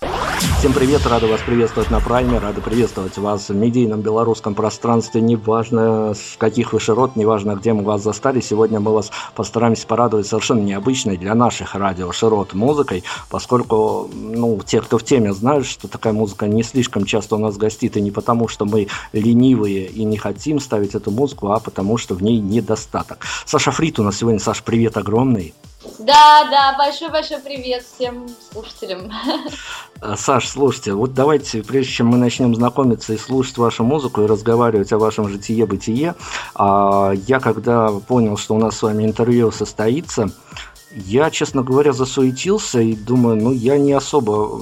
[0.00, 6.14] Всем привет, рада вас приветствовать на Прайме, рада приветствовать вас в медийном белорусском пространстве, неважно
[6.14, 10.60] с каких вы широт, неважно где мы вас застали, сегодня мы вас постараемся порадовать совершенно
[10.60, 16.14] необычной для наших радио широт музыкой, поскольку, ну, те, кто в теме знают, что такая
[16.14, 20.16] музыка не слишком часто у нас гостит, и не потому, что мы ленивые и не
[20.16, 23.18] хотим ставить эту музыку, а потому, что в ней недостаток.
[23.44, 25.52] Саша Фрит у нас сегодня, Саш, привет огромный.
[25.98, 29.12] Да, да, большой-большой привет всем слушателям.
[30.00, 34.26] Э, Саш, слушайте, вот давайте, прежде чем мы начнем знакомиться и слушать вашу музыку и
[34.26, 36.14] разговаривать о вашем житие-бытие,
[36.54, 40.30] а, я когда понял, что у нас с вами интервью состоится,
[40.94, 44.60] я, честно говоря, засуетился и думаю, ну, я не особо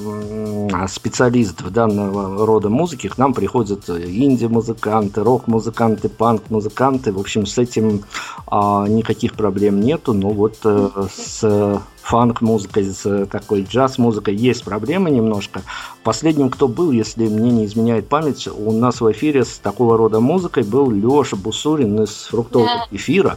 [0.88, 3.08] специалист в данного рода музыки.
[3.08, 7.12] К нам приходят инди-музыканты, рок-музыканты, панк-музыканты.
[7.12, 8.04] В общем, с этим
[8.46, 10.14] а, никаких проблем нету.
[10.14, 15.62] Но вот а, с фанк-музыкой, с такой джаз-музыкой есть проблемы немножко.
[16.02, 20.20] Последним, кто был, если мне не изменяет память, у нас в эфире с такого рода
[20.20, 22.96] музыкой был Леша Бусурин из фруктового да.
[22.96, 23.36] эфира.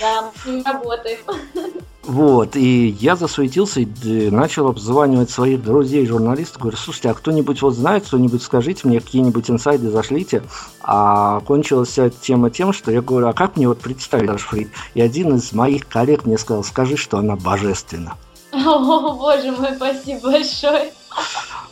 [0.00, 1.18] Да, мы работаем.
[2.06, 7.74] Вот, и я засуетился и начал обзванивать своих друзей, журналистов, говорю, слушайте, а кто-нибудь вот
[7.74, 10.44] знает, кто-нибудь скажите мне, какие-нибудь инсайды зашлите.
[10.82, 14.68] А кончилась вся тема тем, что я говорю, а как мне вот представить наш фрит?
[14.94, 18.14] И один из моих коллег мне сказал, скажи, что она божественна.
[18.52, 20.92] О, боже мой, спасибо большое.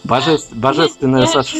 [0.03, 0.53] Божест...
[0.53, 1.59] Божественная Саша.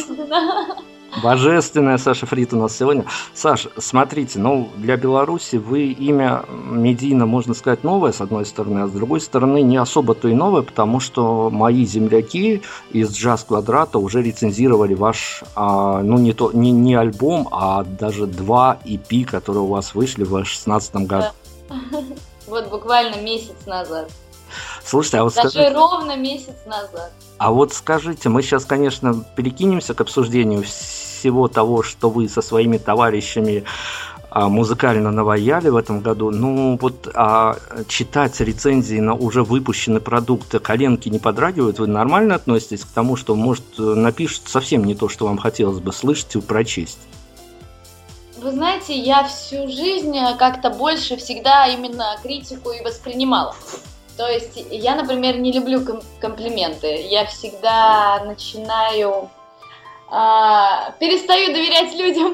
[1.23, 3.05] Божественная Саша Фрит у нас сегодня.
[3.33, 8.87] Саш, смотрите, ну, для Беларуси вы имя медийно, можно сказать, новое, с одной стороны, а
[8.87, 12.61] с другой стороны, не особо-то и новое, потому что мои земляки
[12.91, 18.79] из джаз-квадрата уже рецензировали ваш, а, ну, не, то, не, не альбом, а даже два
[18.85, 21.27] EP, которые у вас вышли в 2016 году.
[22.47, 24.11] Вот буквально месяц назад.
[24.83, 25.73] Слушайте, а вот Даже скажите...
[25.73, 27.11] ровно месяц назад.
[27.37, 30.63] А вот скажите, мы сейчас, конечно, перекинемся к обсуждению
[31.25, 33.63] всего того, что вы со своими товарищами
[34.29, 36.29] а, музыкально наваяли в этом году.
[36.29, 41.79] Ну, вот а, читать рецензии на уже выпущенный продукт коленки не подрагивают?
[41.79, 45.91] Вы нормально относитесь к тому, что, может, напишут совсем не то, что вам хотелось бы
[45.91, 46.99] слышать и прочесть?
[48.37, 53.55] Вы знаете, я всю жизнь как-то больше всегда именно критику и воспринимала.
[54.15, 55.81] То есть я, например, не люблю
[56.19, 57.07] комплименты.
[57.09, 59.31] Я всегда начинаю
[60.17, 62.33] а, перестаю доверять людям,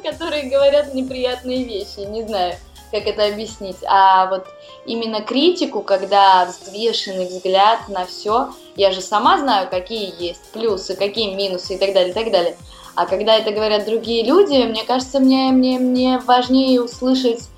[0.02, 2.00] которые говорят неприятные вещи.
[2.00, 2.54] Не знаю,
[2.90, 3.76] как это объяснить.
[3.86, 4.46] А вот
[4.84, 11.32] именно критику, когда взвешенный взгляд на все, я же сама знаю, какие есть плюсы, какие
[11.36, 12.56] минусы и так далее, и так далее.
[12.96, 17.48] А когда это говорят другие люди, мне кажется, мне, мне, мне важнее услышать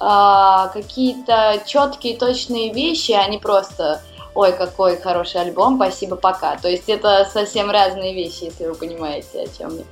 [0.00, 4.00] а, какие-то четкие, точные вещи, а не просто
[4.38, 6.56] ой, какой хороший альбом, спасибо, пока.
[6.56, 9.84] То есть это совсем разные вещи, если вы понимаете, о чем я.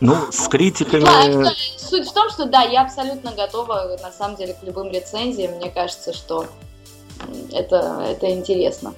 [0.00, 1.04] Ну, с критиками...
[1.04, 5.52] Да, суть в том, что да, я абсолютно готова, на самом деле, к любым рецензиям.
[5.52, 6.46] Мне кажется, что
[7.52, 8.92] это, это интересно.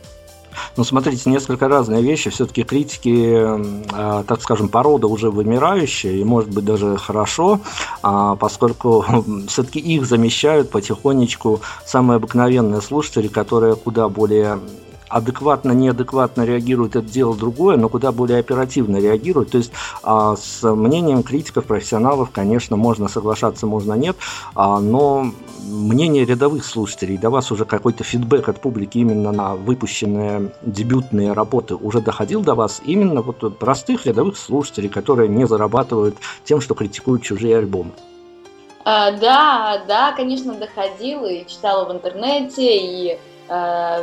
[0.77, 2.31] Ну, смотрите, несколько разные вещи.
[2.31, 3.45] Все-таки критики,
[3.93, 7.61] э, так скажем, порода уже вымирающая, и может быть даже хорошо,
[8.03, 9.05] э, поскольку
[9.49, 14.59] все-таки их замещают потихонечку самые обыкновенные слушатели, которые куда более
[15.11, 19.51] адекватно, неадекватно реагирует, это дело другое, но куда более оперативно реагирует.
[19.51, 19.73] То есть
[20.03, 24.17] а, с мнением критиков, профессионалов, конечно, можно соглашаться, можно нет,
[24.55, 25.33] а, но
[25.63, 31.75] мнение рядовых слушателей, до вас уже какой-то фидбэк от публики именно на выпущенные дебютные работы
[31.75, 37.23] уже доходил до вас именно вот простых рядовых слушателей, которые не зарабатывают тем, что критикуют
[37.23, 37.91] чужие альбомы.
[38.85, 43.19] А, да, да, конечно, доходил и читала в интернете, и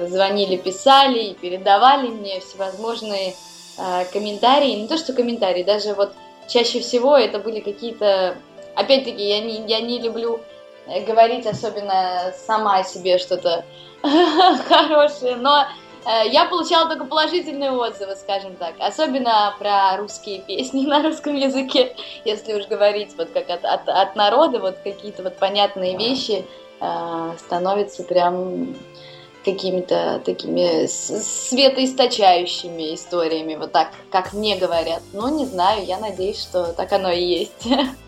[0.08, 3.36] звонили, писали, и передавали мне всевозможные
[3.78, 4.82] э, комментарии.
[4.82, 6.14] Не то, что комментарии, даже вот
[6.48, 8.38] чаще всего это были какие-то...
[8.76, 10.40] Опять-таки, я не, я не люблю
[10.88, 13.66] Э, говорить особенно сама о себе что-то
[14.68, 15.66] хорошее, но
[16.06, 21.96] э, я получала только положительные отзывы, скажем так, особенно про русские песни на русском языке,
[22.26, 26.46] если уж говорить вот как от, от, от народа, вот какие-то вот понятные вещи
[26.80, 28.76] э, становятся прям
[29.48, 35.02] какими-то такими светоисточающими историями, вот так, как мне говорят.
[35.14, 37.66] Ну, не знаю, я надеюсь, что так оно и есть.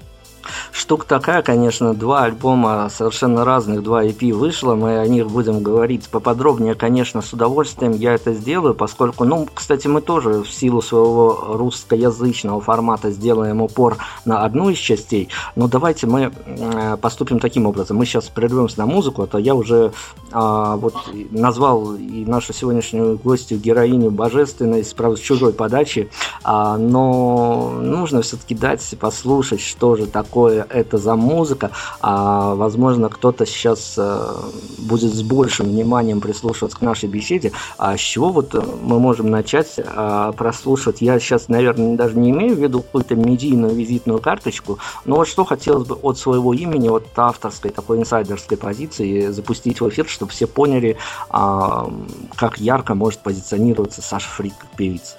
[0.72, 6.10] штука такая, конечно, два альбома совершенно разных, два EP вышло, мы о них будем говорить
[6.10, 11.56] поподробнее, конечно, с удовольствием я это сделаю, поскольку, ну, кстати, мы тоже в силу своего
[11.58, 17.98] русскоязычного формата сделаем упор на одну из частей, но давайте мы э, поступим таким образом.
[17.98, 19.92] Мы сейчас прервемся на музыку, а то я уже
[20.32, 20.96] а, вот
[21.32, 26.10] назвал и нашу сегодняшнюю гостью героиню божественной, правда, с чужой подачи,
[26.44, 31.72] а, но нужно все-таки дать послушать, что же такое это за музыка.
[32.02, 34.40] А, возможно, кто-то сейчас а,
[34.78, 37.52] будет с большим вниманием прислушиваться к нашей беседе.
[37.78, 38.54] А с чего вот
[38.84, 41.02] мы можем начать а, прослушивать?
[41.02, 45.46] Я сейчас, наверное, даже не имею в виду какую-то медийную визитную карточку, но вот что
[45.46, 50.46] хотелось бы от своего имени, от авторской такой инсайдерской позиции запустить в эфир, чтобы все
[50.46, 50.98] поняли,
[51.30, 51.92] а,
[52.36, 55.18] как ярко может позиционироваться Саша Фрик как певица.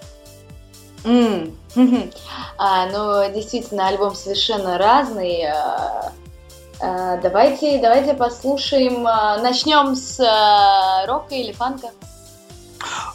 [1.04, 1.59] Mm.
[2.58, 5.44] А, ну, действительно, альбом совершенно разный.
[5.44, 6.12] А,
[6.81, 9.02] а, давайте, давайте послушаем.
[9.02, 10.19] Начнем с
[11.06, 11.90] рока или фанка?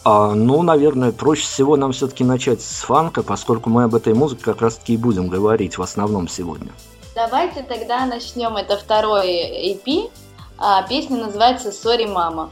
[0.03, 4.43] А, ну, наверное, проще всего нам все-таки начать с фанка, поскольку мы об этой музыке
[4.43, 6.71] как раз-таки и будем говорить в основном сегодня.
[7.15, 8.55] Давайте тогда начнем.
[8.57, 10.11] Это второй EP.
[10.57, 12.51] А, песня называется «Sorry, мама».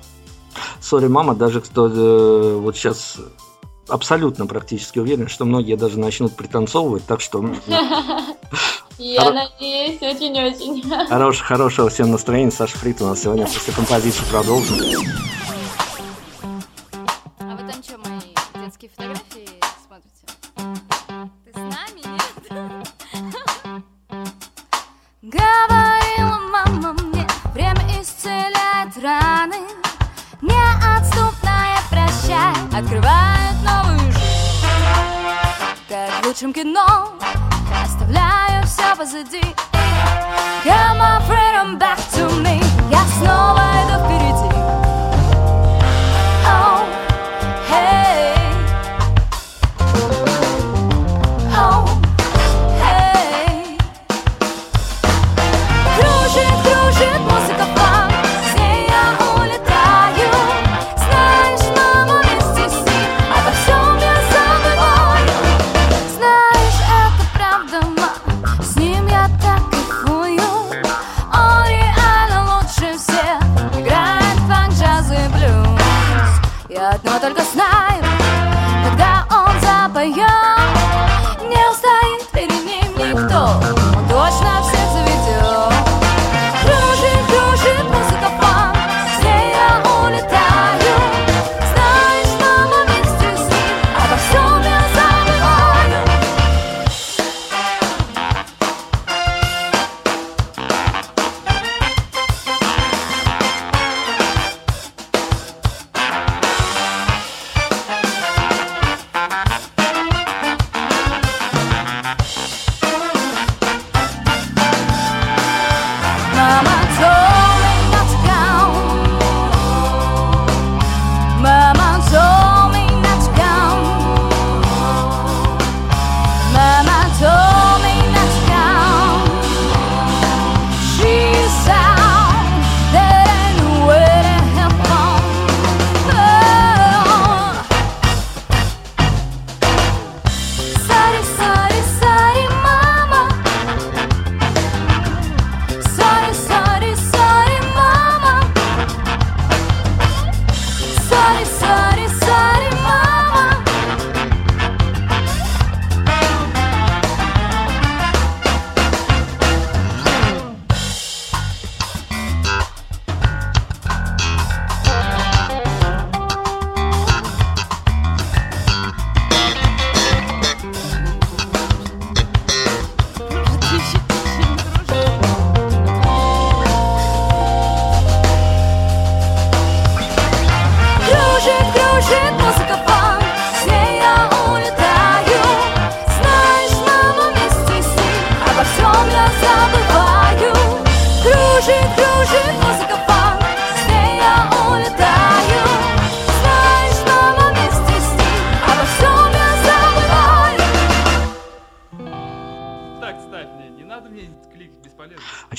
[0.81, 3.18] «Sorry, мама», даже кто э, вот сейчас
[3.88, 7.44] абсолютно практически уверен, что многие даже начнут пританцовывать, так что...
[9.00, 11.08] Я надеюсь, очень-очень.
[11.08, 12.52] Хорош, хорошего всем настроения.
[12.52, 14.78] Саша Фрид у нас сегодня после композиции продолжим.
[17.40, 19.50] А вы там что, мои детские фотографии
[19.86, 20.26] смотрите?
[21.44, 22.94] Ты с нами, нет?
[25.24, 29.68] Говорила мама мне, время исцеляет раны,
[30.42, 33.62] неотступная прощай, открывает.
[36.34, 37.14] Лучшем кино,
[37.84, 39.44] оставляю все позади.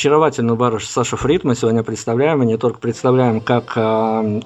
[0.04, 3.80] Очаровательную барыш Сашу Фрид мы сегодня представляем, и не только представляем как э,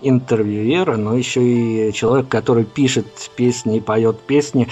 [0.03, 4.69] интервьюера, но еще и человек, который пишет песни и поет песни.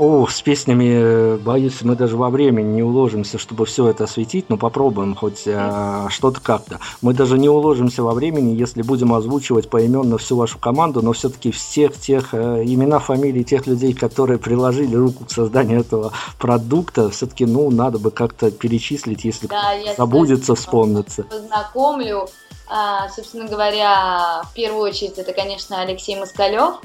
[0.00, 4.48] О, с песнями, э, боюсь, мы даже во времени не уложимся, чтобы все это осветить,
[4.48, 6.80] но попробуем хоть э, что-то как-то.
[7.02, 11.50] Мы даже не уложимся во времени, если будем озвучивать поименно всю вашу команду, но все-таки
[11.50, 17.44] всех тех э, имена, фамилии тех людей, которые приложили руку к созданию этого продукта, все-таки,
[17.44, 21.24] ну, надо бы как-то перечислить, если Да, забудется, вспомнится.
[21.24, 22.26] Познакомлю.
[22.70, 26.76] А, собственно говоря, в первую очередь это, конечно, Алексей Москалев,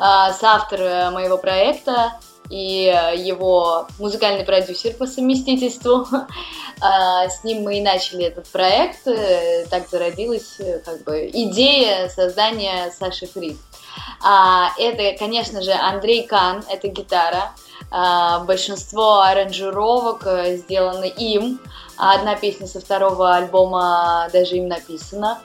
[0.00, 2.14] а, соавтор э, моего проекта
[2.50, 6.06] и э, его музыкальный продюсер по совместительству.
[6.80, 9.06] А, С ним мы и начали этот проект.
[9.06, 13.56] Э, Так зародилась э, как бы идея создания Саши Фрид.
[14.20, 17.52] А, Это, конечно же, Андрей Кан, это гитара.
[17.92, 21.60] А, Большинство аранжировок сделаны им.
[21.96, 25.38] Одна песня со второго альбома даже им написана.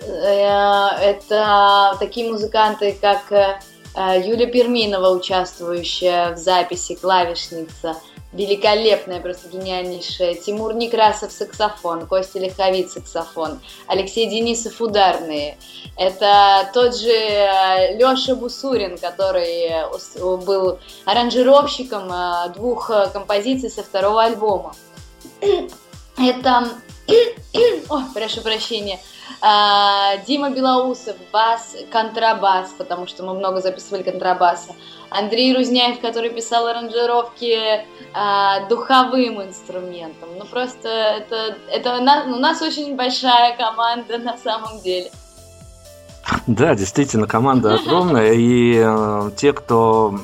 [0.00, 3.60] Это такие музыканты, как
[3.96, 7.96] Юля Перминова, участвующая в записи, клавишница,
[8.32, 15.56] великолепная, просто гениальнейшая, Тимур Некрасов, саксофон, Костя Легковит, саксофон, Алексей Денисов, ударные.
[15.96, 24.22] Это тот же Леша Бусурин, который э, был аранжировщиком э, двух э, композиций со второго
[24.22, 24.74] альбома.
[26.18, 26.68] Это...
[27.08, 28.98] Ой, прошу прощения.
[29.40, 34.74] А, Дима Белоусов, бас, контрабас, потому что мы много записывали контрабаса.
[35.10, 40.28] Андрей Рузняев, который писал аранжировки а, духовым инструментом.
[40.38, 45.10] Ну просто это, это на- у нас очень большая команда на самом деле.
[46.46, 50.20] Да, действительно, команда огромная, и э, те, кто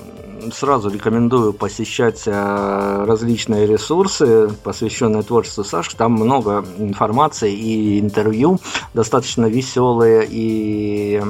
[0.52, 8.58] сразу рекомендую посещать э, различные ресурсы, посвященные творчеству Саши, там много информации и интервью,
[8.92, 11.22] достаточно веселые, и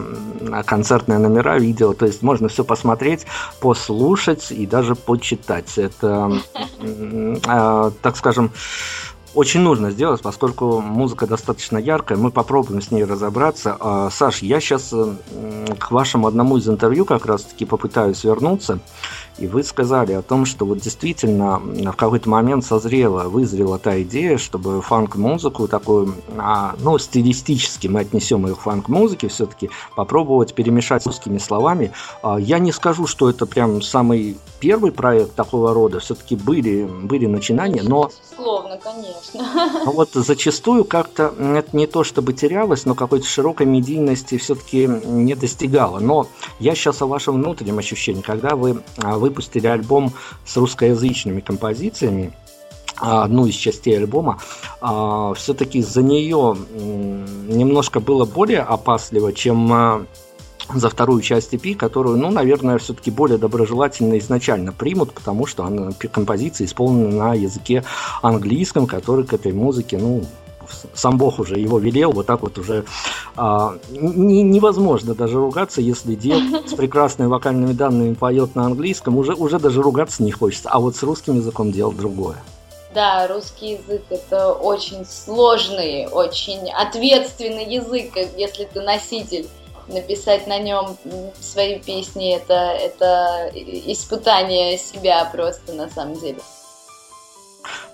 [0.67, 3.27] концертные номера, видео, то есть можно все посмотреть,
[3.61, 5.79] послушать и даже почитать.
[5.79, 6.33] Это,
[6.83, 8.51] э, так скажем,
[9.35, 12.19] очень нужно сделать, поскольку музыка достаточно яркая.
[12.19, 13.77] Мы попробуем с ней разобраться.
[13.79, 14.93] А, Саш, я сейчас
[15.79, 18.79] к вашему одному из интервью как раз-таки попытаюсь вернуться.
[19.39, 24.39] И вы сказали о том, что вот действительно в какой-то момент созрела, вызрела та идея,
[24.39, 31.39] чтобы фанк-музыку такую, а, ну, стилистически мы отнесем ее к фанк-музыке, все-таки попробовать перемешать русскими
[31.39, 31.93] словами.
[32.23, 37.27] А, Я не скажу, что это прям самый первый проект такого рода, все-таки были, были
[37.27, 39.24] начинания, но Безусловно, конечно.
[39.33, 45.35] Но вот зачастую как-то это не то чтобы терялось, но какой-то широкой медийности все-таки не
[45.35, 45.99] достигало.
[45.99, 46.27] Но
[46.59, 50.13] я сейчас о вашем внутреннем ощущении, когда вы а, выпустили альбом
[50.45, 52.33] с русскоязычными композициями,
[52.97, 54.39] а, одну из частей альбома,
[55.37, 56.57] все-таки за нее
[57.49, 60.07] немножко было более опасливо, чем а,
[60.73, 65.91] за вторую часть EP, которую, ну, наверное, все-таки более доброжелательно изначально примут, потому что она,
[66.13, 67.85] композиция исполнена на языке
[68.23, 70.25] английском, который к этой музыке, ну,
[70.95, 72.85] сам Бог уже его велел, вот так вот уже
[73.37, 79.35] а, не- невозможно даже ругаться, если дед с прекрасными вокальными данными поет на английском, уже,
[79.35, 82.37] уже даже ругаться не хочется, а вот с русским языком дело другое.
[82.95, 89.49] Да, русский язык это очень сложный, очень ответственный язык, э, если ты носитель.
[89.89, 90.97] Написать на нем
[91.41, 96.39] свои песни это, это испытание себя просто на самом деле.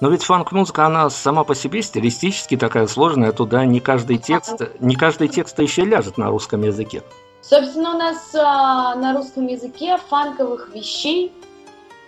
[0.00, 4.96] Но ведь фанк-музыка, она сама по себе стилистически такая сложная, туда не каждый текст, не
[4.96, 7.02] каждый текст еще ляжет на русском языке.
[7.42, 11.32] Собственно, у нас а, на русском языке фанковых вещей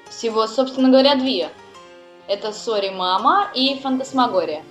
[0.09, 1.51] всего, собственно говоря, две.
[2.29, 4.63] Это «Сори, мама» и «Фантасмагория».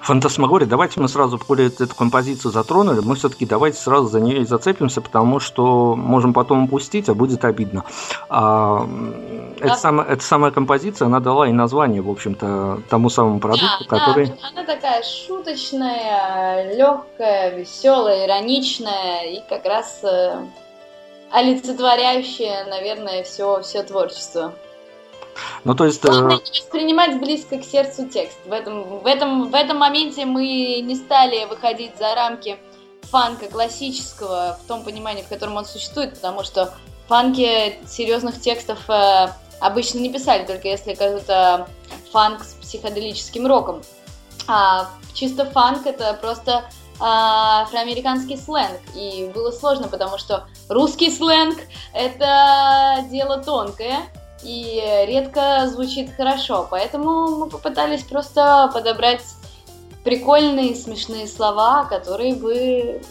[0.00, 4.44] Фантасмагория, давайте мы сразу, коли эту композицию затронули, мы все-таки давайте сразу за нее и
[4.44, 7.84] зацепимся, потому что можем потом упустить, а будет обидно.
[8.28, 9.66] А, Да.
[9.66, 13.98] эта, самая, эта самая композиция, она дала и название, в общем-то, тому самому продукту, Да,
[13.98, 14.26] который...
[14.26, 20.36] да, она такая шуточная, легкая, веселая, ироничная и как раз э,
[21.30, 24.54] олицетворяющая, наверное, все, все творчество.
[25.64, 26.04] Ну, то есть...
[26.04, 28.38] э, Главное не воспринимать близко к сердцу текст.
[28.46, 32.58] В этом, в, этом, в этом моменте мы не стали выходить за рамки
[33.02, 38.78] фанка классического в том понимании, в котором он существует, потому что в фанке серьезных текстов
[38.88, 39.28] э,
[39.60, 41.68] обычно не писали, только если какой-то
[42.12, 43.82] фанк с психоделическим роком.
[44.46, 46.64] А чисто фанк это просто
[47.00, 48.80] а, афроамериканский сленг.
[48.94, 51.58] И было сложно, потому что русский сленг
[51.92, 54.00] это дело тонкое
[54.42, 56.66] и редко звучит хорошо.
[56.70, 59.22] Поэтому мы попытались просто подобрать
[60.04, 63.02] прикольные, смешные слова, которые бы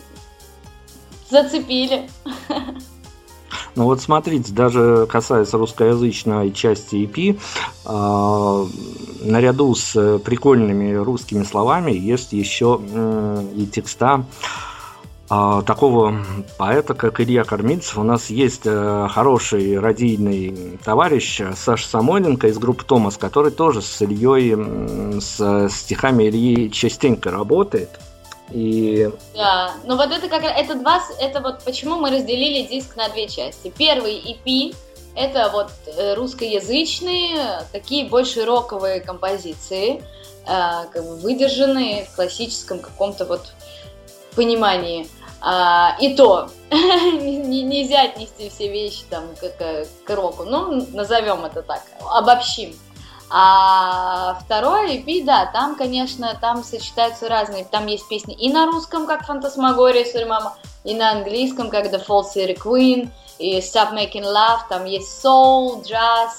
[1.30, 2.10] зацепили.
[3.76, 7.40] Ну вот смотрите, даже касаясь русскоязычной части EP,
[7.86, 8.66] э,
[9.24, 14.26] наряду с прикольными русскими словами есть еще э, и текста а,
[15.28, 16.24] такого
[16.58, 17.98] поэта, как Илья Кормильцев.
[17.98, 24.02] У нас есть э, хороший радийный товарищ Саша Самойленко из группы Томас, который тоже с
[24.02, 24.56] Ильей,
[25.20, 27.90] с стихами Ильи частенько работает.
[28.52, 29.10] И...
[29.36, 33.28] Да, но вот это как это два, это вот почему мы разделили диск на две
[33.28, 33.74] части.
[33.78, 34.74] Первый EP
[35.18, 40.04] это вот э, русскоязычные, такие больше роковые композиции,
[40.46, 43.54] э, как бы выдержанные в классическом каком-то вот
[44.38, 45.10] понимании.
[45.42, 50.44] А, и то нельзя отнести все вещи там к, к року.
[50.46, 52.74] Ну, назовем это так, обобщим.
[53.30, 57.66] А второй EP, да, там, конечно, там сочетаются разные.
[57.66, 62.34] Там есть песни и на русском, как Фантасмагория Сурмама, и на английском, как The False
[62.36, 64.62] City Queen, и Stop Making Love.
[64.70, 66.30] Там есть soul, а,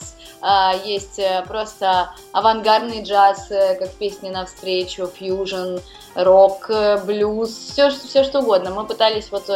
[0.84, 5.78] есть э, просто авангардный джаз, э, как песни навстречу, фьюжн,
[6.14, 8.70] рок, э, блюз, все, все что угодно.
[8.70, 9.50] Мы пытались вот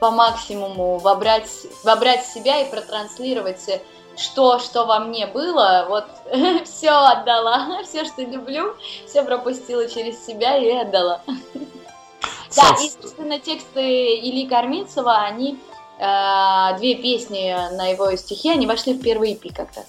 [0.00, 1.50] по максимуму вобрать,
[1.84, 3.80] вобрать себя и протранслировать
[4.18, 6.04] что, что во мне было, вот
[6.64, 8.74] все отдала, все, что люблю,
[9.06, 11.20] все пропустила через себя и отдала.
[12.56, 15.58] Да, и, собственно, тексты Ильи Кормицева, они,
[15.98, 19.86] две песни на его стихи, они вошли в первый EP как раз.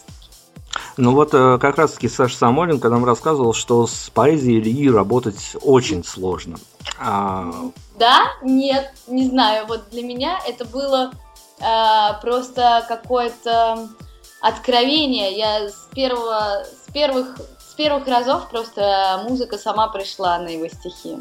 [0.98, 6.04] Ну вот э, как раз-таки Саша Самоленко нам рассказывал, что с поэзией Ильи работать очень
[6.04, 6.58] сложно.
[7.00, 7.52] А...
[7.98, 8.34] Да?
[8.42, 9.66] Нет, не знаю.
[9.68, 11.12] Вот для меня это было
[11.60, 13.88] э, просто какое-то
[14.42, 15.38] откровение.
[15.38, 21.18] Я с первого, с первых, с первых разов просто музыка сама пришла на его стихи.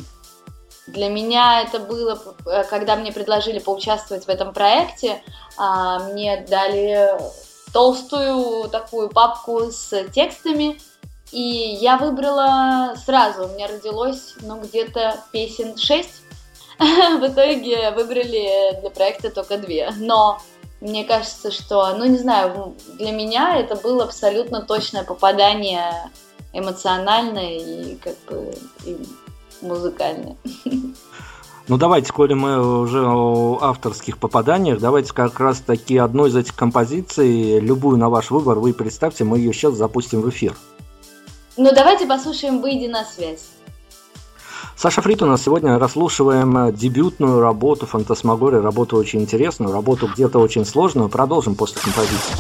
[0.89, 5.23] Для меня это было, э, когда мне предложили поучаствовать в этом проекте,
[5.57, 7.19] а, мне дали
[7.73, 10.81] толстую такую папку с текстами,
[11.31, 16.09] и я выбрала сразу, у меня родилось, ну, где-то песен 6.
[16.79, 19.91] В итоге выбрали для проекта только две.
[19.99, 20.41] Но
[20.81, 26.11] мне кажется, что, ну, не знаю, для меня это было абсолютно точное попадание
[26.53, 28.55] эмоциональное и как бы
[29.63, 30.37] музыкальное.
[31.69, 36.55] Ну давайте, коли мы уже о авторских попаданиях, давайте как раз таки одну из этих
[36.55, 40.57] композиций, любую на ваш выбор, вы представьте, мы ее сейчас запустим в эфир.
[41.59, 43.51] Ну давайте послушаем «Выйди на связь».
[44.77, 50.65] Саша Фрит у нас сегодня расслушиваем дебютную работу Фантасмагория, работу очень интересную, работу где-то очень
[50.65, 51.09] сложную.
[51.09, 52.35] Продолжим после композиции.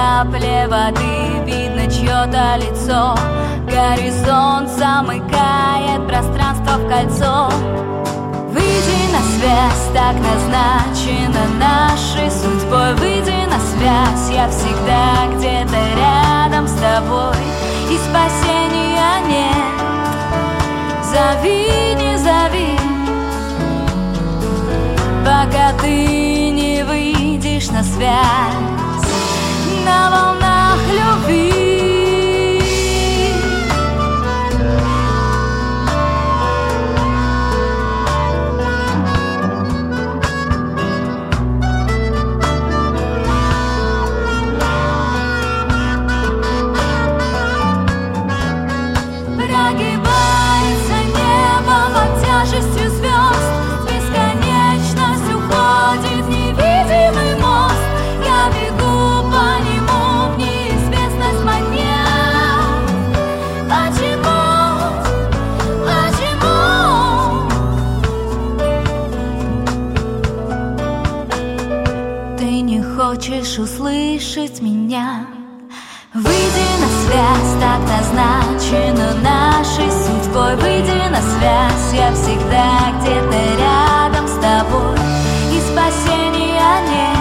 [0.00, 3.14] Капле воды видно чье-то лицо.
[3.66, 7.50] Горизонт замыкает пространство в кольцо.
[8.50, 12.94] Выйди на связь, так назначено нашей судьбой.
[12.94, 17.36] Выйди на связь, я всегда где-то рядом с тобой.
[17.90, 19.70] И спасения нет.
[21.04, 22.78] Зови, не зови.
[25.24, 28.79] Пока ты не выйдешь на связь
[29.90, 31.79] На волнах любви
[77.90, 79.14] назначено.
[79.22, 84.96] Нашей судьбой Выйди на связь, я всегда где-то рядом с тобой.
[85.52, 87.18] И спасения нет.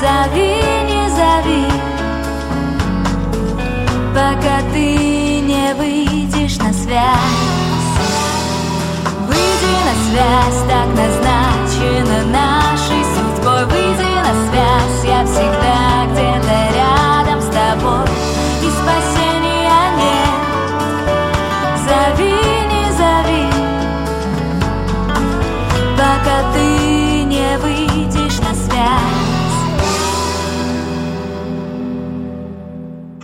[0.00, 1.66] Зови, не зови.
[4.14, 7.58] Пока ты не выйдешь на связь.
[9.26, 12.18] Выйди на связь, так назначено.
[12.32, 15.87] Нашей судьбой Выйди на связь, я всегда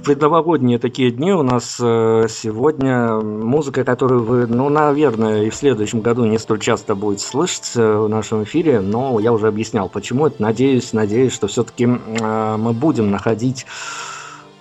[0.05, 6.01] предновогодние такие дни у нас э, сегодня музыка, которую вы, ну, наверное, и в следующем
[6.01, 10.27] году не столь часто будете слышать э, в нашем эфире, но я уже объяснял, почему
[10.27, 10.41] это.
[10.41, 13.67] Надеюсь, надеюсь, что все-таки э, мы будем находить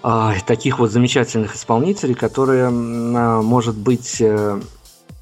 [0.03, 4.21] э, таких вот замечательных исполнителей, которые, может быть,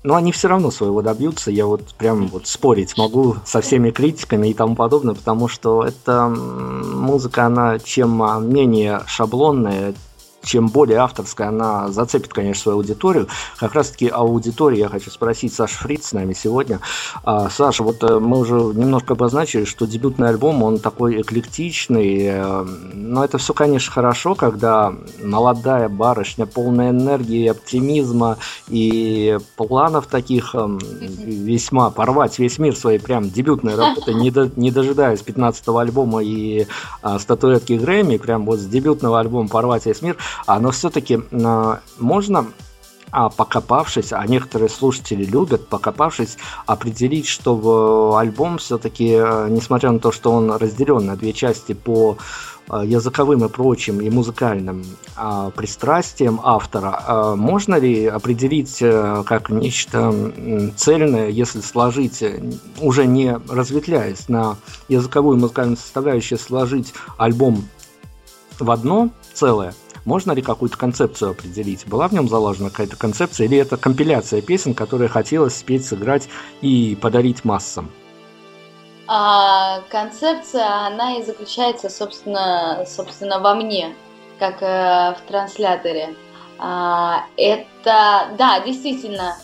[0.03, 1.51] но они все равно своего добьются.
[1.51, 6.27] Я вот прям вот спорить могу со всеми критиками и тому подобное, потому что эта
[6.27, 9.93] музыка, она чем а, менее шаблонная,
[10.43, 13.27] чем более авторская, она зацепит, конечно, свою аудиторию.
[13.57, 16.79] Как раз-таки аудитории я хочу спросить Саша Фриц с нами сегодня.
[17.23, 22.65] А, Саша, вот э, мы уже немножко обозначили, что дебютный альбом, он такой эклектичный, э,
[22.93, 30.77] но это все, конечно, хорошо, когда молодая барышня, полная энергии, оптимизма и планов таких э,
[30.99, 36.67] весьма порвать весь мир своей прям дебютной работой, не, до- не дожидаясь 15-го альбома и
[37.01, 40.17] а, статуэтки Грэмми, прям вот с дебютного альбома порвать весь мир,
[40.47, 41.19] но все-таки
[41.99, 42.47] можно
[43.11, 49.09] а покопавшись, а некоторые слушатели любят, покопавшись, определить, что в альбом все-таки,
[49.49, 52.17] несмотря на то, что он разделен на две части по
[52.69, 54.85] э, языковым и прочим и музыкальным
[55.17, 60.13] а, пристрастиям автора, а можно ли определить э, как нечто
[60.77, 62.41] цельное, если сложить, э,
[62.79, 64.55] уже не разветвляясь на
[64.87, 67.67] языковую и музыкальную составляющую, сложить альбом
[68.57, 69.73] в одно целое,
[70.05, 71.87] можно ли какую-то концепцию определить?
[71.87, 76.27] Была в нем заложена какая-то концепция или это компиляция песен, которые хотелось спеть, сыграть
[76.61, 77.91] и подарить массам?
[79.07, 83.93] А концепция, она и заключается, собственно, собственно во мне,
[84.39, 86.15] как э, в трансляторе.
[86.57, 89.35] А, это, да, действительно,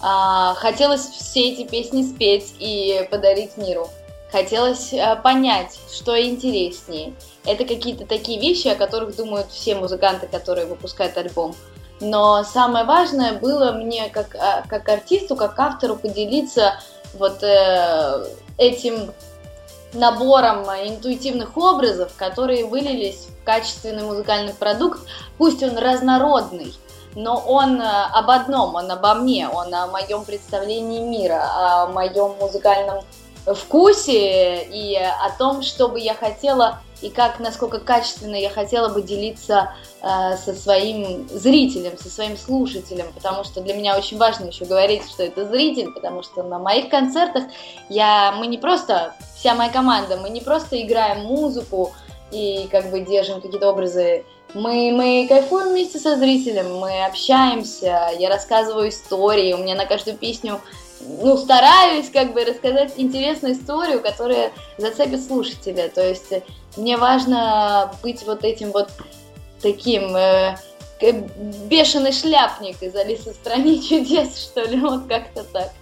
[0.00, 3.88] а, хотелось все эти песни спеть и подарить миру.
[4.34, 7.14] Хотелось э, понять, что интереснее.
[7.46, 11.54] Это какие-то такие вещи, о которых думают все музыканты, которые выпускают альбом.
[12.00, 16.80] Но самое важное было мне как, а, как артисту, как автору поделиться
[17.16, 18.24] вот э,
[18.58, 19.12] этим
[19.92, 24.98] набором интуитивных образов, которые вылились в качественный музыкальный продукт.
[25.38, 26.74] Пусть он разнородный,
[27.14, 32.34] но он э, об одном, он обо мне, он о моем представлении мира, о моем
[32.40, 33.04] музыкальном
[33.46, 39.02] вкусе и о том, что бы я хотела и как, насколько качественно я хотела бы
[39.02, 44.64] делиться э, со своим зрителем, со своим слушателем, потому что для меня очень важно еще
[44.64, 47.44] говорить, что это зритель, потому что на моих концертах
[47.90, 51.92] я, мы не просто, вся моя команда, мы не просто играем музыку
[52.30, 54.24] и как бы держим какие-то образы.
[54.54, 60.16] Мы, мы кайфуем вместе со зрителем, мы общаемся, я рассказываю истории, у меня на каждую
[60.16, 60.60] песню
[61.04, 65.88] ну, стараюсь как бы рассказать интересную историю, которая зацепит слушателя.
[65.88, 66.32] То есть
[66.76, 68.90] мне важно быть вот этим вот
[69.60, 70.56] таким э,
[71.68, 75.72] бешеный шляпник из Алисы в стране чудес, что ли, вот как-то так.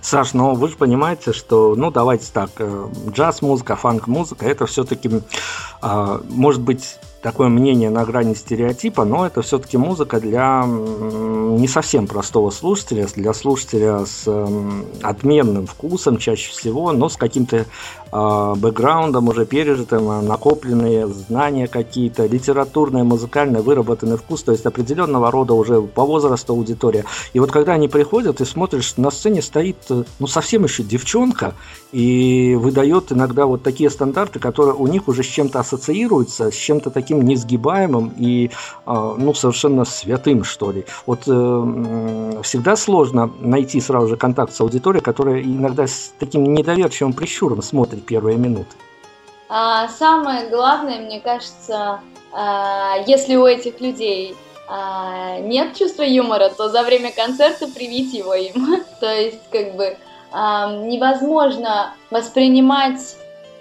[0.00, 5.10] Саш, но вы же понимаете, что, ну, давайте так, э, джаз-музыка, фанк-музыка, это все-таки,
[5.82, 12.06] э, может быть, такое мнение на грани стереотипа, но это все-таки музыка для не совсем
[12.06, 14.28] простого слушателя, для слушателя с
[15.02, 17.66] отменным вкусом чаще всего, но с каким-то
[18.12, 25.80] бэкграундом уже пережитым, накопленные знания какие-то, литературный, музыкальный, выработанный вкус, то есть определенного рода уже
[25.80, 27.06] по возрасту аудитория.
[27.32, 31.54] И вот когда они приходят и смотришь, на сцене стоит, ну, совсем еще девчонка,
[31.90, 36.90] и выдает иногда вот такие стандарты, которые у них уже с чем-то ассоциируются, с чем-то
[36.90, 38.50] таким несгибаемым и,
[38.86, 40.84] ну, совершенно святым, что ли.
[41.06, 47.14] Вот э, всегда сложно найти сразу же контакт с аудиторией, которая иногда с таким недоверчивым
[47.14, 48.76] прищуром смотрит первые минуты.
[49.48, 52.00] А, самое главное, мне кажется,
[52.32, 54.36] а, если у этих людей
[54.68, 58.82] а, нет чувства юмора, то за время концерта привить его им.
[59.00, 59.96] то есть, как бы,
[60.32, 63.16] невозможно воспринимать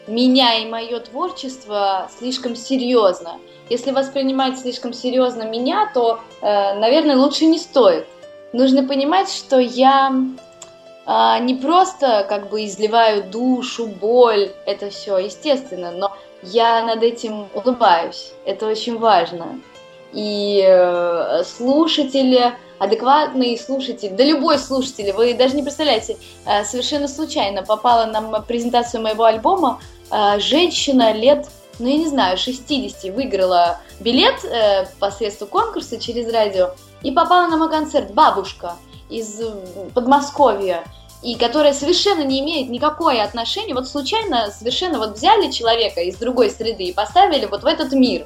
[0.07, 3.39] меня и мое творчество слишком серьезно.
[3.69, 8.05] Если воспринимать слишком серьезно меня, то, э, наверное, лучше не стоит.
[8.53, 10.13] Нужно понимать, что я
[11.05, 17.47] э, не просто как бы изливаю душу, боль, это все естественно, но я над этим
[17.53, 18.33] улыбаюсь.
[18.45, 19.59] Это очень важно.
[20.13, 27.63] И э, слушатели, адекватные слушатели, да любой слушатель, вы даже не представляете, э, совершенно случайно
[27.63, 29.79] попала на презентацию моего альбома
[30.11, 31.47] э, женщина лет,
[31.79, 36.71] ну я не знаю, 60, выиграла билет э, посредством конкурса через радио
[37.03, 38.75] и попала на мой концерт бабушка
[39.11, 39.41] из
[39.93, 40.83] Подмосковья
[41.21, 46.49] и которая совершенно не имеет никакое отношения, вот случайно совершенно вот взяли человека из другой
[46.49, 48.25] среды и поставили вот в этот мир.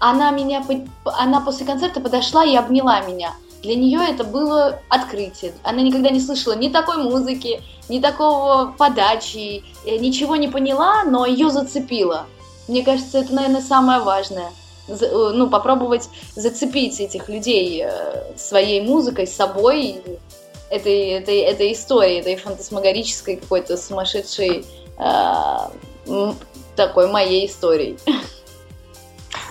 [0.00, 0.64] Она меня,
[1.04, 3.34] она после концерта подошла и обняла меня.
[3.62, 5.54] Для нее это было открытие.
[5.62, 11.48] Она никогда не слышала ни такой музыки, ни такого подачи, ничего не поняла, но ее
[11.50, 12.26] зацепило.
[12.66, 14.50] Мне кажется, это, наверное, самое важное.
[14.88, 20.02] Э, ну, попробовать зацепить этих людей э, своей музыкой, собой,
[20.70, 24.64] этой, этой, этой истории, этой фантасмагорической какой-то сумасшедшей
[24.98, 26.32] э,
[26.74, 27.96] такой моей историей.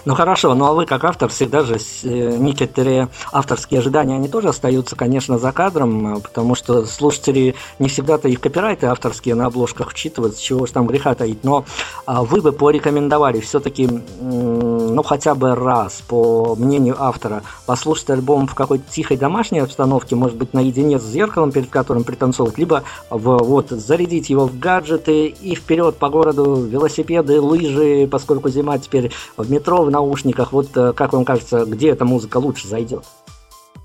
[0.04, 4.50] Ну хорошо, ну а вы как автор всегда же э, некоторые авторские ожидания, они тоже
[4.50, 9.92] остаются, конечно, за кадром, э, потому что слушатели не всегда-то их копирайты авторские на обложках
[9.92, 11.66] вчитывают, с чего же там греха таить, но
[12.08, 13.88] а, вы бы порекомендовали все-таки,
[14.20, 20.36] ну хотя бы раз, по мнению автора, послушать альбом в какой-то тихой домашней обстановке, может
[20.36, 25.54] быть, наедине с зеркалом, перед которым пританцовывать, либо в, вот зарядить его в гаджеты и
[25.54, 30.52] вперед по городу велосипеды, лыжи, поскольку зима теперь в метро, в наушниках.
[30.52, 33.04] Вот э, как вам кажется, где эта музыка лучше зайдет?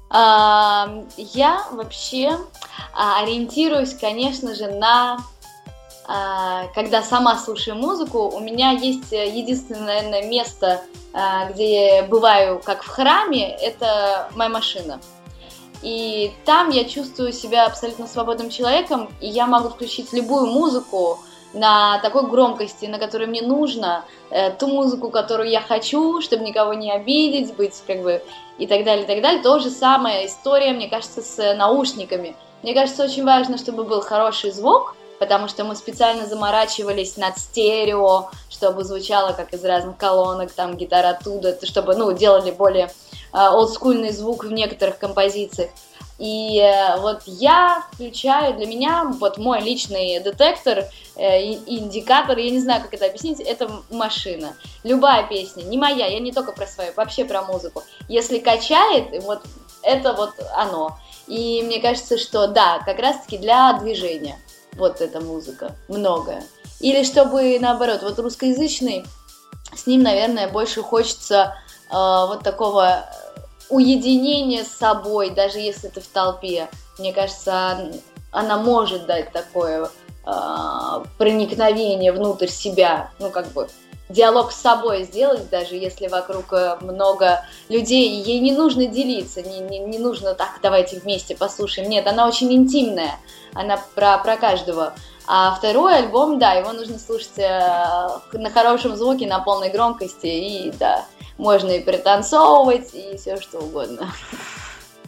[0.09, 2.39] Я вообще
[2.95, 5.19] а, ориентируюсь, конечно же, на
[6.09, 10.81] а, когда сама слушаю музыку, у меня есть единственное, наверное, место,
[11.13, 15.01] а, где я бываю как в храме, это моя машина.
[15.83, 21.19] И там я чувствую себя абсолютно свободным человеком, и я могу включить любую музыку,
[21.57, 26.75] на такой громкости, на которой мне нужно, э, ту музыку, которую я хочу, чтобы никого
[26.75, 28.23] не обидеть, быть как бы
[28.59, 29.43] и так далее, и так далее.
[29.43, 32.37] То же самое история, мне кажется, с наушниками.
[32.63, 38.31] Мне кажется, очень важно, чтобы был хороший звук, потому что мы специально заморачивались над стерео,
[38.51, 42.91] чтобы звучало как из разных колонок, там гитара оттуда, чтобы, ну, делали более э,
[43.33, 45.71] олдскульный звук в некоторых композициях.
[46.19, 50.85] И э, вот я включаю, для меня вот мой личный детектор,
[51.17, 54.57] э, индикатор, я не знаю, как это объяснить, это машина.
[54.83, 57.83] Любая песня, не моя, я не только про свою, вообще про музыку.
[58.09, 59.43] Если качает, вот
[59.83, 60.97] это вот оно.
[61.27, 64.39] И мне кажется, что да, как раз-таки для движения
[64.75, 66.43] вот эта музыка, многое.
[66.81, 69.05] Или чтобы наоборот, вот русскоязычный,
[69.75, 71.57] с ним, наверное, больше хочется
[71.91, 73.07] э, вот такого
[73.69, 76.69] уединение с собой, даже если ты в толпе.
[76.99, 77.93] Мне кажется,
[78.31, 79.91] она может дать такое
[80.25, 80.31] э,
[81.19, 83.69] проникновение внутрь себя, ну как бы
[84.09, 89.59] диалог с собой сделать, даже если вокруг э, много людей, ей не нужно делиться, не,
[89.59, 91.89] не, не нужно так, давайте вместе послушаем.
[91.89, 93.19] Нет, она очень интимная,
[93.55, 94.95] она про, про каждого.
[95.27, 100.71] А второй альбом, да, его нужно слушать э, на хорошем звуке, на полной громкости, и
[100.79, 101.05] да,
[101.39, 104.09] можно и пританцовывать, и все что угодно.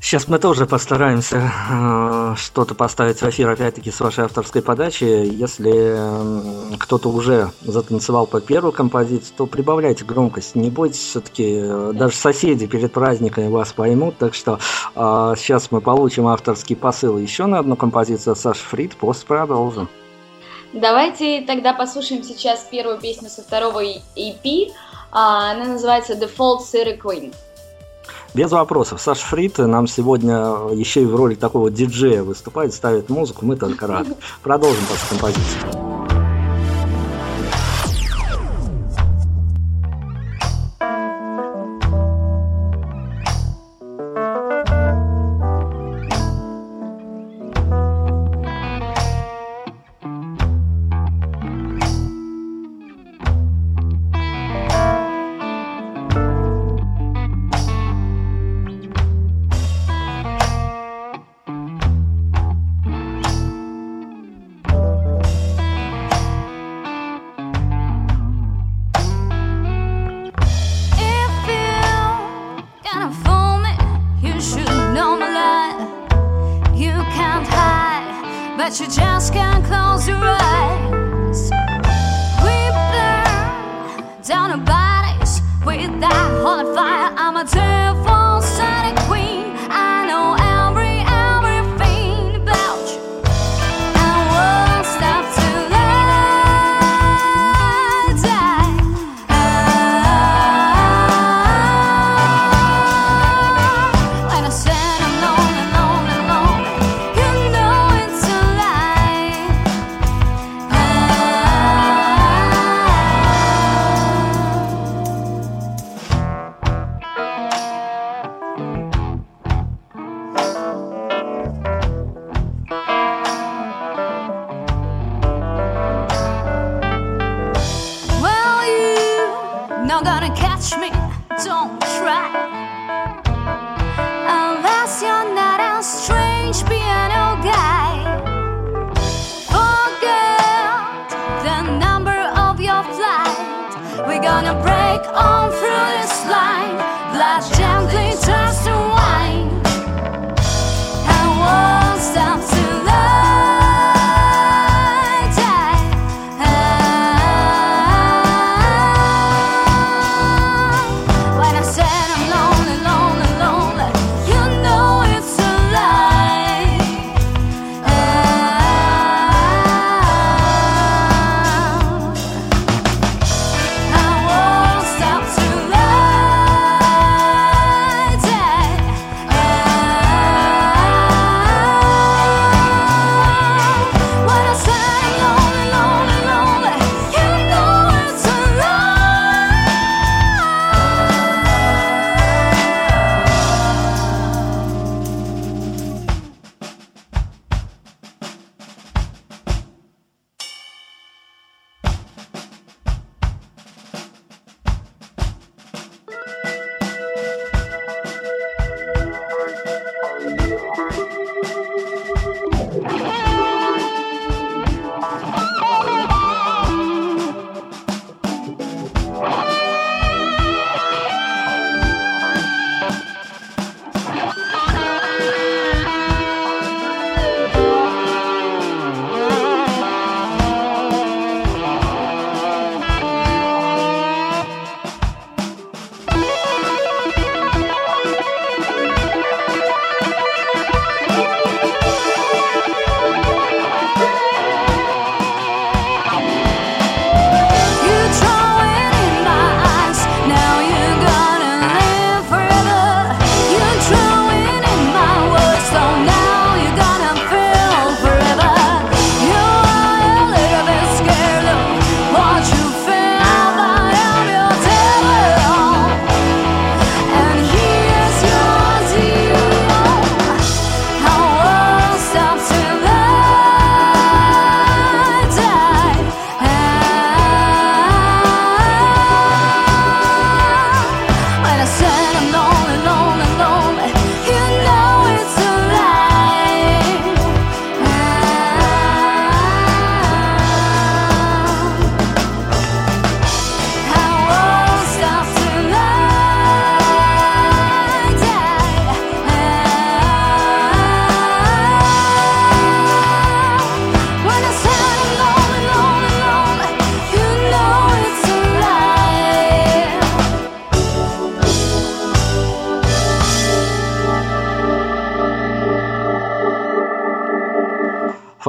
[0.01, 5.05] Сейчас мы тоже постараемся э, что-то поставить в эфир, опять-таки, с вашей авторской подачи.
[5.05, 10.55] Если э, кто-то уже затанцевал по первую композицию, то прибавляйте громкость.
[10.55, 14.17] Не бойтесь, все-таки э, даже соседи перед праздниками вас поймут.
[14.19, 14.61] Так что
[14.95, 19.89] э, сейчас мы получим авторский посыл еще на одну композицию Саши Фрид, после продолжим.
[20.73, 24.73] Давайте тогда послушаем сейчас первую песню со второго EP.
[25.11, 27.35] А, она называется Default City Queen.
[28.35, 29.01] Без вопросов.
[29.01, 30.37] Саш Фрид нам сегодня
[30.75, 34.15] еще и в роли такого диджея выступает, ставит музыку, мы только рады.
[34.43, 36.08] Продолжим после композиции.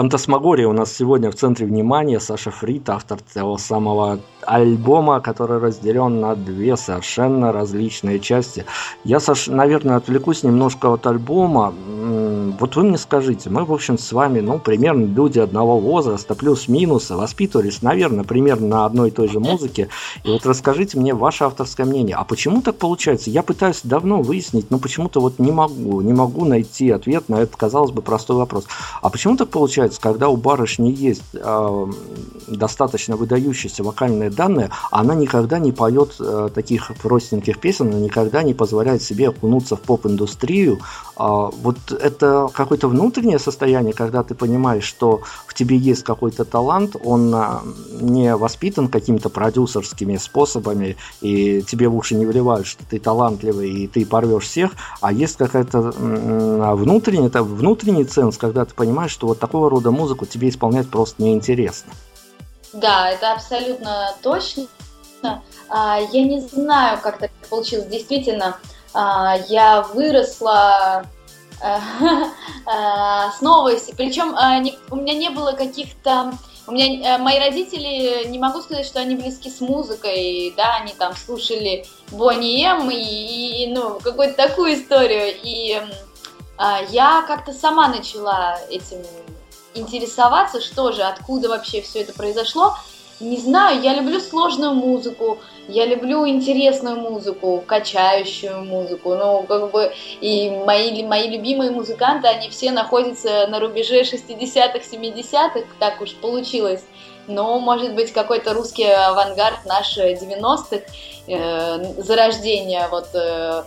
[0.09, 2.19] Фантасмагория у нас сегодня в центре внимания.
[2.19, 8.65] Саша Фрид, автор того самого альбома, который разделен на две совершенно различные части.
[9.03, 11.75] Я, Саш, наверное, отвлекусь немножко от альбома.
[12.59, 17.09] Вот вы мне скажите, мы, в общем, с вами, ну, примерно люди одного возраста, плюс-минус,
[17.09, 19.89] воспитывались, наверное, примерно на одной и той же музыке.
[20.23, 22.15] И вот расскажите мне ваше авторское мнение.
[22.15, 23.29] А почему так получается?
[23.29, 27.55] Я пытаюсь давно выяснить, но почему-то вот не могу, не могу найти ответ на этот,
[27.55, 28.65] казалось бы, простой вопрос.
[29.01, 31.85] А почему так получается, когда у барышни есть э,
[32.47, 38.53] достаточно выдающиеся вокальные данные, она никогда не поет э, таких простеньких песен, она никогда не
[38.53, 40.79] позволяет себе окунуться в поп-индустрию.
[41.15, 46.95] А, вот это какое-то внутреннее состояние, когда ты понимаешь, что в тебе есть какой-то талант,
[47.03, 47.61] он а,
[47.99, 53.87] не воспитан какими-то продюсерскими способами, и тебе в уши не вливают, что ты талантливый и
[53.87, 54.71] ты порвешь всех,
[55.01, 59.91] а есть какая-то м, внутренняя, это внутренний ценз, когда ты понимаешь, что вот такого рода
[59.91, 61.91] музыку тебе исполнять просто неинтересно.
[62.73, 64.67] Да, это абсолютно точно.
[65.69, 67.87] а, я не знаю, как так получилось.
[67.87, 68.57] Действительно,
[68.93, 71.05] а, я выросла а, а,
[72.65, 73.95] с новостью.
[73.95, 76.33] Причем не- у меня не было каких-то...
[76.67, 80.93] У меня э, мои родители, не могу сказать, что они близки с музыкой, да, они
[80.93, 85.33] там слушали Бонни М и, и, ну, какую-то такую историю.
[85.41, 85.81] И
[86.89, 89.03] я как-то сама начала этим
[89.73, 92.75] интересоваться, что же, откуда вообще все это произошло.
[93.19, 99.91] Не знаю, я люблю сложную музыку, я люблю интересную музыку, качающую музыку, ну, как бы,
[100.21, 106.83] и мои, мои любимые музыканты, они все находятся на рубеже 60-х, 70-х, так уж получилось.
[107.27, 110.81] Но, может быть, какой-то русский авангард наш 90-х,
[111.27, 113.63] э, зарождение вот э,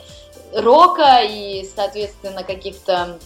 [0.54, 3.18] рока и, соответственно, каких-то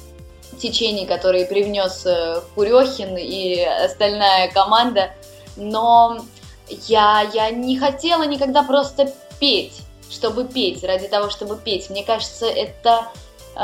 [0.59, 5.13] течений, которые привнес э, Курехин и остальная команда.
[5.57, 6.19] Но
[6.69, 9.81] я, я не хотела никогда просто петь,
[10.11, 11.91] чтобы петь, ради того, чтобы петь.
[11.91, 13.09] Мне кажется, это
[13.55, 13.61] э,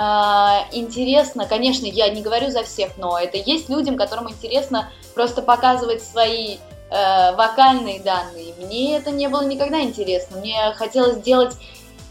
[0.73, 1.47] интересно.
[1.47, 6.57] Конечно, я не говорю за всех, но это есть людям, которым интересно просто показывать свои
[6.91, 8.55] э, вокальные данные.
[8.59, 10.39] Мне это не было никогда интересно.
[10.39, 11.55] Мне хотелось сделать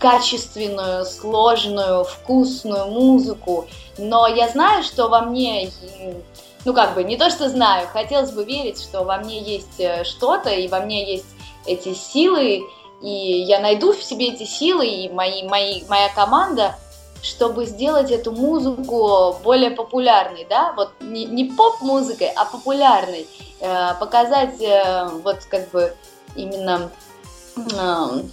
[0.01, 3.67] качественную, сложную, вкусную музыку.
[3.97, 5.69] Но я знаю, что во мне,
[6.65, 10.03] ну как бы, не то что знаю, хотелось бы верить, что во мне есть э,
[10.03, 11.27] что-то, и во мне есть
[11.65, 12.61] эти силы,
[13.01, 16.75] и я найду в себе эти силы, и мои, мои, моя команда,
[17.23, 23.27] чтобы сделать эту музыку более популярной, да, вот не, не поп-музыкой, а популярной,
[23.61, 25.95] Э, показать э, вот как бы
[26.35, 26.89] именно
[27.55, 28.23] э,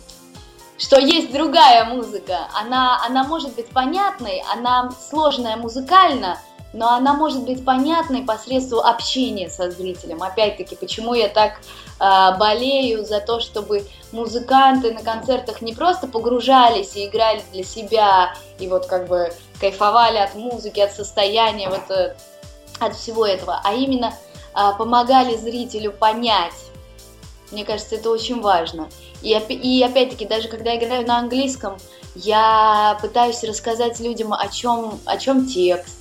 [0.79, 2.49] что есть другая музыка.
[2.59, 6.39] Она, она может быть понятной, она сложная музыкально,
[6.73, 10.23] но она может быть понятной посредством общения со зрителем.
[10.23, 11.61] Опять-таки, почему я так
[12.01, 18.35] э, болею за то, чтобы музыканты на концертах не просто погружались и играли для себя,
[18.59, 22.15] и вот как бы кайфовали от музыки, от состояния, вот э,
[22.79, 24.13] от всего этого, а именно
[24.55, 26.55] э, помогали зрителю понять.
[27.51, 28.91] Мне кажется, это очень важно.
[29.23, 31.79] И, и опять-таки, даже когда я играю на английском,
[32.15, 35.98] я пытаюсь рассказать людям, о чем, о чем текст,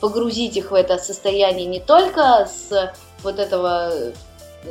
[0.00, 2.92] погрузить их в это состояние не только с
[3.22, 4.12] вот этого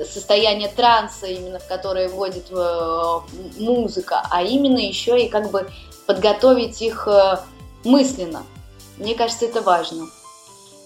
[0.04, 3.20] состояния транса, именно в которое вводит э,
[3.58, 5.70] музыка, а именно еще и как бы
[6.06, 7.38] подготовить их э,
[7.84, 8.44] мысленно.
[8.98, 10.08] Мне кажется, это важно.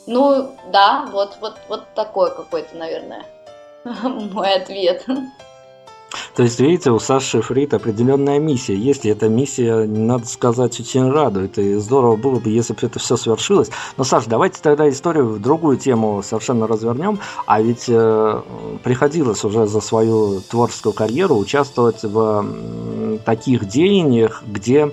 [0.08, 3.26] Ну, да, вот, вот, вот такой какой-то, наверное,
[3.84, 5.06] мой ответ.
[6.36, 8.76] То есть, видите, у Саши Фрид определенная миссия.
[8.76, 11.58] Если эта миссия, надо сказать, очень радует.
[11.58, 13.70] И здорово было бы, если бы это все свершилось.
[13.98, 17.20] Но, Саш, давайте тогда историю в другую тему совершенно развернем.
[17.46, 18.42] А ведь э,
[18.84, 24.92] приходилось уже за свою творческую карьеру участвовать в м, таких деяниях, где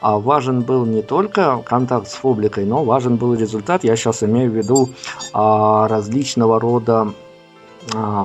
[0.00, 3.84] а, важен был не только контакт с публикой, но важен был результат.
[3.84, 4.90] Я сейчас имею в виду
[5.32, 7.12] а, различного рода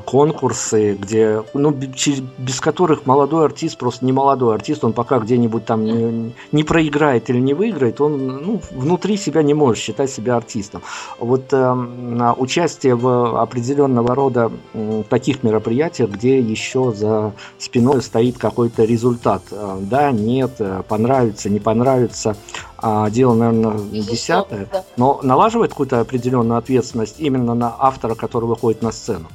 [0.06, 5.84] конкурсы, где, ну, без которых молодой артист, просто не молодой артист, он пока где-нибудь там
[5.84, 10.82] не, не проиграет или не выиграет, он ну, внутри себя не может считать себя артистом.
[11.20, 18.84] Вот а, участие в определенного рода м, таких мероприятиях, где еще за спиной стоит какой-то
[18.84, 19.44] результат.
[19.52, 22.36] Э, Да, нет, э, понравится, не понравится,
[22.78, 24.68] а, дело, наверное, десятое.
[24.98, 29.28] Но налаживает какую-то определенную ответственность именно на автора, который выходит на сцену.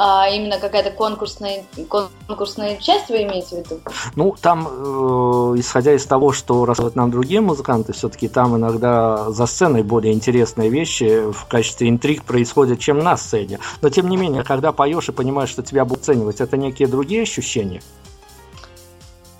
[0.00, 3.80] А именно какая-то конкурсная, конкурсная часть вы имеете в виду?
[4.14, 9.46] Ну, там, э, исходя из того, что рассказывают нам другие музыканты, все-таки там иногда за
[9.46, 13.58] сценой более интересные вещи в качестве интриг происходят, чем на сцене.
[13.82, 17.22] Но, тем не менее, когда поешь и понимаешь, что тебя будут оценивать, это некие другие
[17.22, 17.82] ощущения.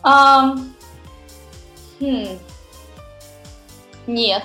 [0.02, 0.56] А,
[2.00, 2.26] хм.
[4.08, 4.42] Нет.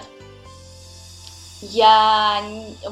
[1.71, 2.41] Я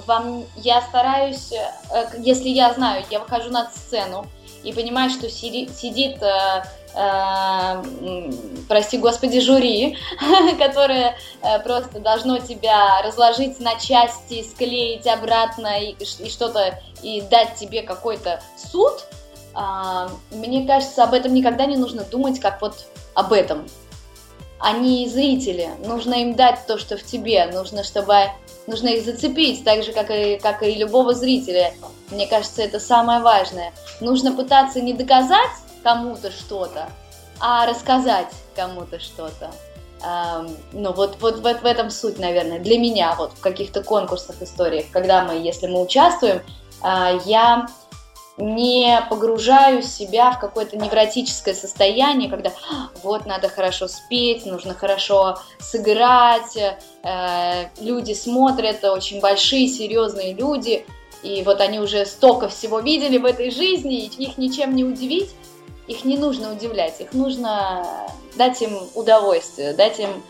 [0.05, 4.25] вам, я стараюсь, э, если я знаю, я выхожу на сцену
[4.63, 6.63] и понимаю, что сиди- сидит, э,
[6.95, 8.31] э,
[8.69, 9.97] прости господи, жюри,
[10.57, 17.55] которое э, просто должно тебя разложить на части, склеить обратно и, и что-то и дать
[17.55, 18.41] тебе какой-то
[18.71, 19.03] суд.
[19.53, 23.67] А, мне кажется, об этом никогда не нужно думать, как вот об этом.
[24.59, 28.29] Они зрители, нужно им дать то, что в тебе, нужно, чтобы
[28.67, 31.73] нужно их зацепить, так же, как и, как и любого зрителя.
[32.09, 33.73] Мне кажется, это самое важное.
[33.99, 35.51] Нужно пытаться не доказать
[35.83, 36.89] кому-то что-то,
[37.39, 39.51] а рассказать кому-то что-то.
[40.03, 44.41] Ам, ну, вот, вот, вот в этом суть, наверное, для меня, вот в каких-то конкурсах,
[44.41, 46.41] историях, когда мы, если мы участвуем,
[46.81, 47.67] а, я
[48.41, 55.37] не погружаю себя в какое-то невротическое состояние, когда «А, вот надо хорошо спеть, нужно хорошо
[55.59, 60.85] сыграть, э, люди смотрят, очень большие, серьезные люди,
[61.23, 65.29] и вот они уже столько всего видели в этой жизни, и их ничем не удивить,
[65.87, 67.85] их не нужно удивлять, их нужно
[68.35, 70.23] дать им удовольствие, дать им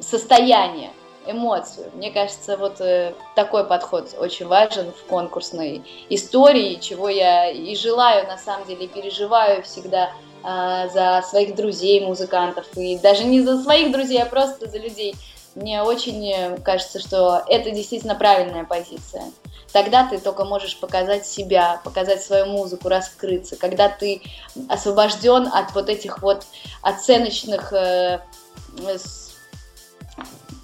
[0.00, 0.90] состояние
[1.26, 1.90] эмоцию.
[1.94, 8.26] Мне кажется, вот э, такой подход очень важен в конкурсной истории, чего я и желаю,
[8.26, 10.10] на самом деле, переживаю всегда
[10.44, 15.14] э, за своих друзей, музыкантов, и даже не за своих друзей, а просто за людей.
[15.54, 19.24] Мне очень э, кажется, что это действительно правильная позиция.
[19.72, 23.56] Тогда ты только можешь показать себя, показать свою музыку, раскрыться.
[23.56, 24.22] Когда ты
[24.68, 26.44] освобожден от вот этих вот
[26.82, 28.20] оценочных э,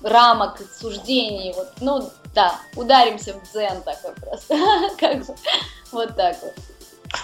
[0.03, 4.57] рамок, суждений, вот, ну, да, ударимся в дзен такой просто,
[4.99, 5.23] как
[5.93, 6.55] вот так вот.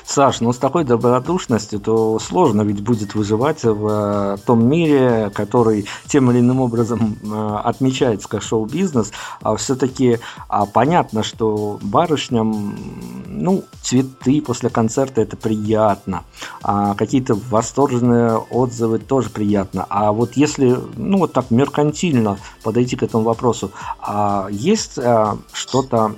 [0.04, 5.86] Саш, ну с такой добродушностью, то сложно ведь будет выживать в э, том мире, который
[6.06, 9.12] тем или иным образом э, отмечается как шоу-бизнес.
[9.42, 10.18] А все-таки
[10.48, 12.76] а, понятно, что барышням,
[13.26, 16.24] ну, цветы после концерта это приятно.
[16.62, 19.86] А какие-то восторженные отзывы тоже приятно.
[19.88, 23.70] А вот если, ну, вот так меркантильно подойти к этому вопросу,
[24.00, 26.14] а есть а, что-то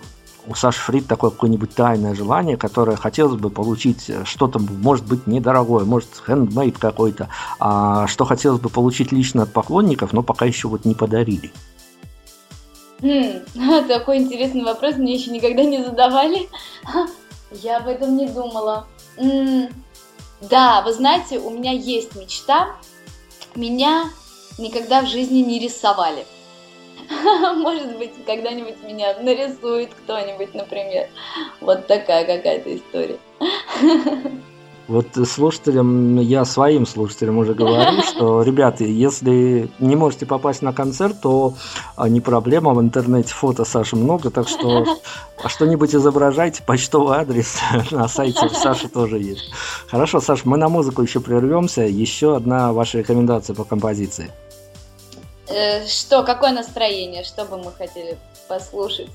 [0.46, 5.26] у Саши Фрид такое какое-нибудь тайное желание, которое хотелось бы получить э, что-то, может быть,
[5.26, 7.28] недорогое, может, хендмейд какой-то,
[7.58, 11.52] а что хотелось бы получить лично от поклонников, но пока еще вот не подарили.
[13.02, 13.40] Хм,
[13.88, 16.48] такой интересный вопрос мне еще никогда не задавали.
[17.50, 18.86] Я об этом не думала.
[20.40, 22.68] Да, вы знаете, у меня есть мечта.
[23.54, 24.10] Меня
[24.58, 26.26] никогда в жизни не рисовали.
[27.56, 31.08] Может быть, когда-нибудь меня нарисует кто-нибудь, например.
[31.60, 33.18] Вот такая какая-то история.
[34.88, 41.20] Вот слушателям, я своим слушателям уже говорю, что, ребята, если не можете попасть на концерт,
[41.20, 41.54] то
[41.96, 44.86] а, не проблема, в интернете фото Саши много, так что
[45.44, 47.58] что-нибудь изображайте, почтовый адрес
[47.90, 49.50] на сайте Саши тоже есть.
[49.88, 51.82] Хорошо, Саш, мы на музыку еще прервемся.
[51.82, 54.30] Еще одна ваша рекомендация по композиции.
[55.48, 57.24] Э, что, какое настроение?
[57.24, 58.18] Что бы мы хотели
[58.48, 59.08] послушать?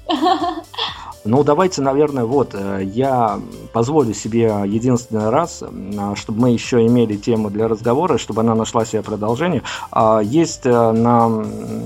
[1.23, 3.39] Ну, давайте, наверное, вот, э, я
[3.73, 8.85] позволю себе единственный раз, э, чтобы мы еще имели тему для разговора, чтобы она нашла
[8.85, 9.61] себе продолжение.
[9.91, 11.45] А, есть на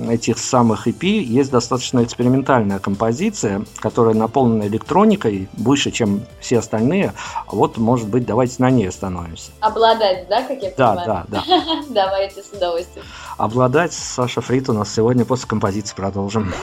[0.10, 7.14] этих самых EP, есть достаточно экспериментальная композиция, которая наполнена электроникой, выше, чем все остальные.
[7.48, 9.52] Вот, может быть, давайте на ней остановимся.
[9.60, 11.02] Обладать, да, как я понимаю?
[11.06, 11.84] Да, да, да.
[11.90, 13.06] Давайте с удовольствием.
[13.38, 16.54] Обладать, Саша Фрид у нас сегодня после композиции продолжим.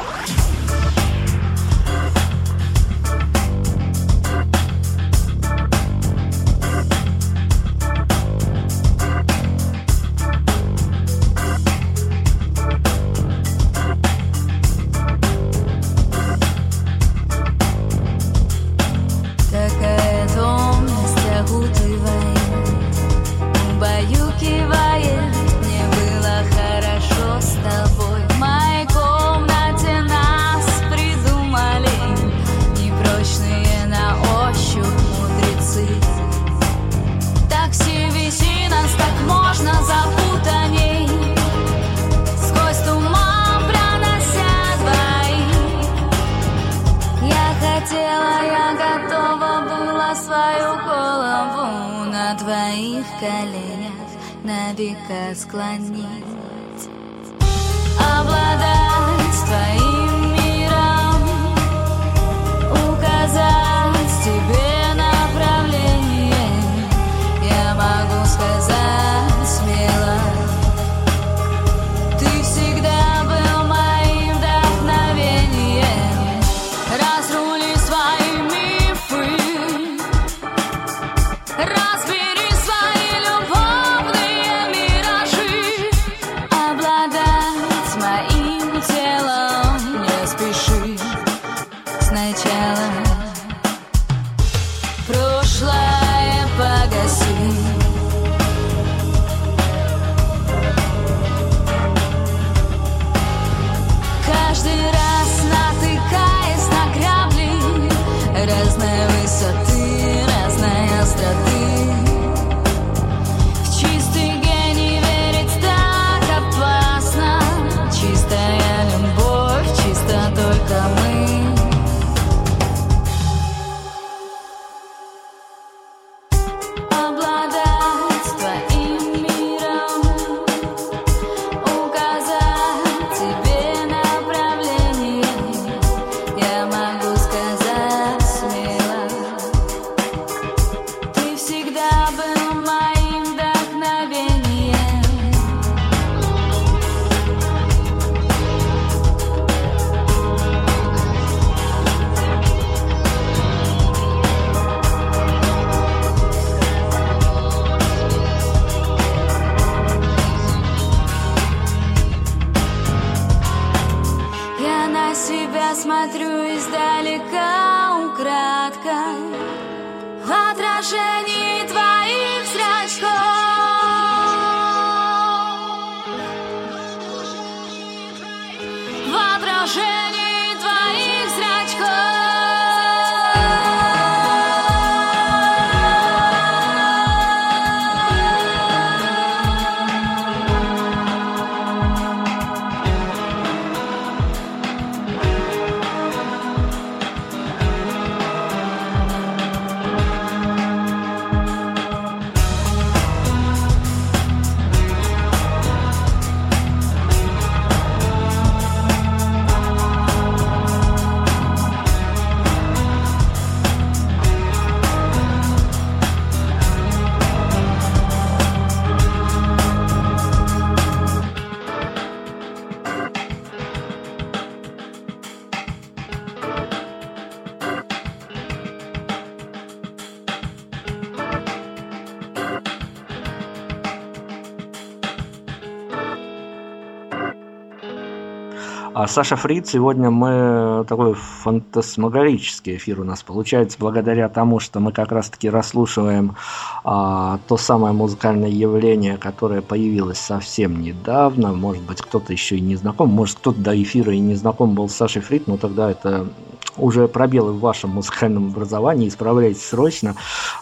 [239.02, 244.92] А Саша Фрид, сегодня мы такой фантасмагорический эфир у нас получается, благодаря тому, что мы
[244.92, 246.36] как раз-таки расслушиваем
[246.84, 251.52] а, то самое музыкальное явление, которое появилось совсем недавно.
[251.52, 254.88] Может быть, кто-то еще и не знаком, может, кто-то до эфира и не знаком был
[254.88, 256.28] с Сашей Фрид, но тогда это
[256.76, 260.14] уже пробелы в вашем музыкальном образовании, исправляйте срочно,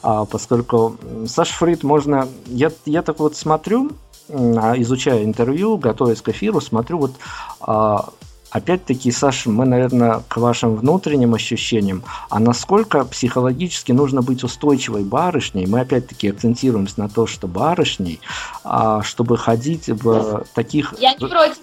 [0.03, 2.27] а, поскольку Саша Фрид можно...
[2.47, 3.91] Я, я так вот смотрю,
[4.33, 7.13] а, изучая интервью, готовясь к эфиру, смотрю вот
[7.61, 8.09] а,
[8.51, 15.67] Опять-таки, Саша, мы, наверное, к вашим внутренним ощущениям, а насколько психологически нужно быть устойчивой барышней,
[15.67, 18.21] мы опять-таки акцентируемся на то, что барышней,
[18.65, 20.95] а, чтобы ходить в таких...
[20.99, 21.59] Я не против.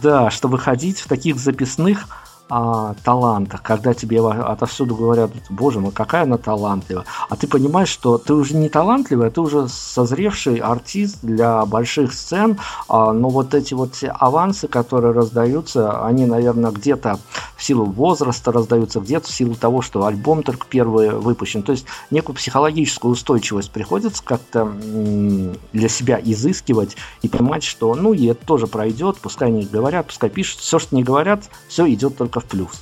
[0.00, 2.06] Да, чтобы ходить в таких записных
[2.48, 8.18] о талантах, когда тебе отовсюду говорят, боже мой, какая она талантлива, а ты понимаешь, что
[8.18, 13.54] ты уже не талантливый, а ты уже созревший артист для больших сцен, а, но вот
[13.54, 17.18] эти вот все авансы, которые раздаются, они, наверное, где-то
[17.56, 21.86] в силу возраста раздаются, где-то в силу того, что альбом только первый выпущен, то есть
[22.10, 28.66] некую психологическую устойчивость приходится как-то для себя изыскивать и понимать, что ну и это тоже
[28.66, 32.80] пройдет, пускай они говорят, пускай пишут, все, что не говорят, все идет только в плюс.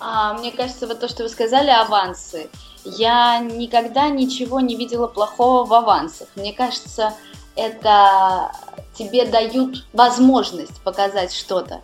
[0.00, 2.48] А, мне кажется, вот то, что вы сказали, авансы.
[2.84, 6.28] Я никогда ничего не видела плохого в авансах.
[6.36, 7.14] Мне кажется,
[7.56, 8.52] это
[8.96, 11.80] тебе дают возможность показать что-то.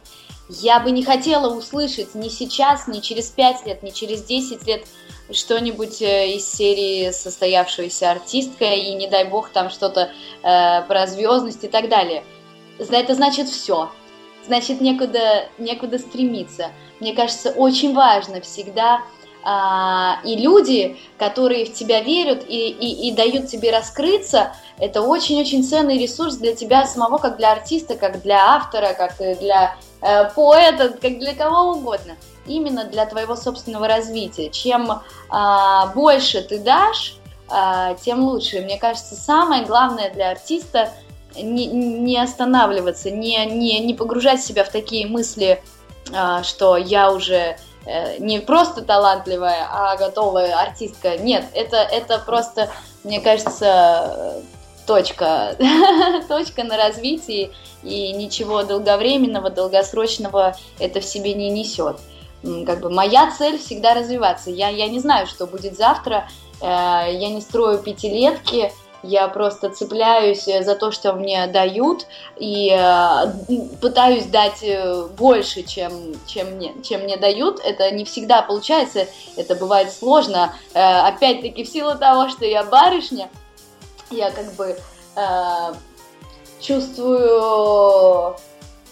[0.49, 4.85] Я бы не хотела услышать ни сейчас, ни через 5 лет, ни через 10 лет
[5.33, 10.11] что-нибудь э, из серии состоявшаяся артистка, и не дай бог там что-то
[10.43, 12.25] э, про звездность и так далее.
[12.79, 13.91] Это значит все
[14.51, 16.71] значит некуда, некуда стремиться.
[16.99, 19.03] Мне кажется, очень важно всегда
[19.45, 25.63] а, и люди, которые в тебя верят и, и, и дают тебе раскрыться, это очень-очень
[25.63, 30.89] ценный ресурс для тебя самого, как для артиста, как для автора, как для э, поэта,
[31.01, 32.17] как для кого угодно.
[32.47, 34.51] Именно для твоего собственного развития.
[34.51, 37.15] Чем а, больше ты дашь,
[37.49, 38.63] а, тем лучше.
[38.63, 40.91] Мне кажется, самое главное для артиста
[41.37, 45.63] не, не останавливаться, не, не, не погружать себя в такие мысли,
[46.13, 47.57] а, что я уже
[47.87, 51.19] э, не просто талантливая, а готовая артистка.
[51.19, 52.71] Нет, это, это просто,
[53.05, 54.43] мне кажется,
[54.87, 55.57] точка,
[56.29, 57.53] точка на развитии,
[57.83, 61.99] и ничего долговременного, долгосрочного это в себе не несет.
[62.43, 64.51] Как бы моя цель всегда развиваться.
[64.51, 66.29] Я, я не знаю, что будет завтра,
[66.61, 68.73] э, я не строю пятилетки,
[69.03, 75.63] я просто цепляюсь э, за то, что мне дают, и э, пытаюсь дать э, больше,
[75.63, 75.93] чем,
[76.27, 77.61] чем, мне, чем мне дают.
[77.61, 80.55] Это не всегда получается, это бывает сложно.
[80.75, 83.29] Опять-таки, в силу того, что я барышня,
[84.11, 84.77] я как бы
[85.17, 85.75] э,
[86.61, 88.37] чувствую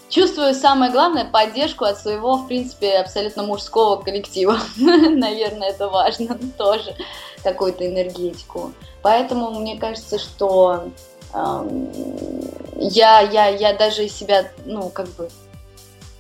[0.09, 4.59] чувствую самое главное поддержку от своего, в принципе, абсолютно мужского коллектива.
[4.77, 6.95] Наверное, это важно тоже,
[7.43, 8.73] какую-то энергетику.
[9.03, 10.91] Поэтому мне кажется, что
[11.33, 11.69] э,
[12.77, 15.29] я, я, я даже себя, ну, как бы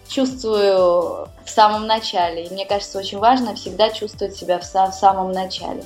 [0.09, 2.47] чувствую в самом начале.
[2.47, 5.85] И мне кажется, очень важно всегда чувствовать себя в, в самом начале.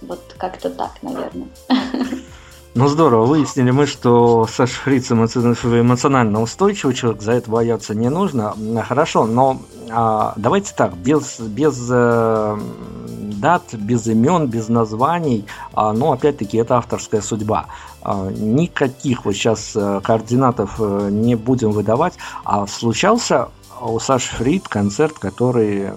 [0.00, 1.48] Вот как-то так, наверное.
[2.74, 8.54] Ну здорово, выяснили мы, что Саша Фриц эмоционально устойчивый человек, за это бояться не нужно.
[8.88, 9.60] Хорошо, но
[9.90, 12.58] а, давайте так, без, без э,
[13.08, 15.44] дат, без имен, без названий,
[15.74, 17.66] а, но опять-таки это авторская судьба.
[18.00, 22.14] А, никаких вот сейчас э, координатов э, не будем выдавать.
[22.44, 23.50] А случался
[23.88, 25.90] у Саши Фрид концерт, который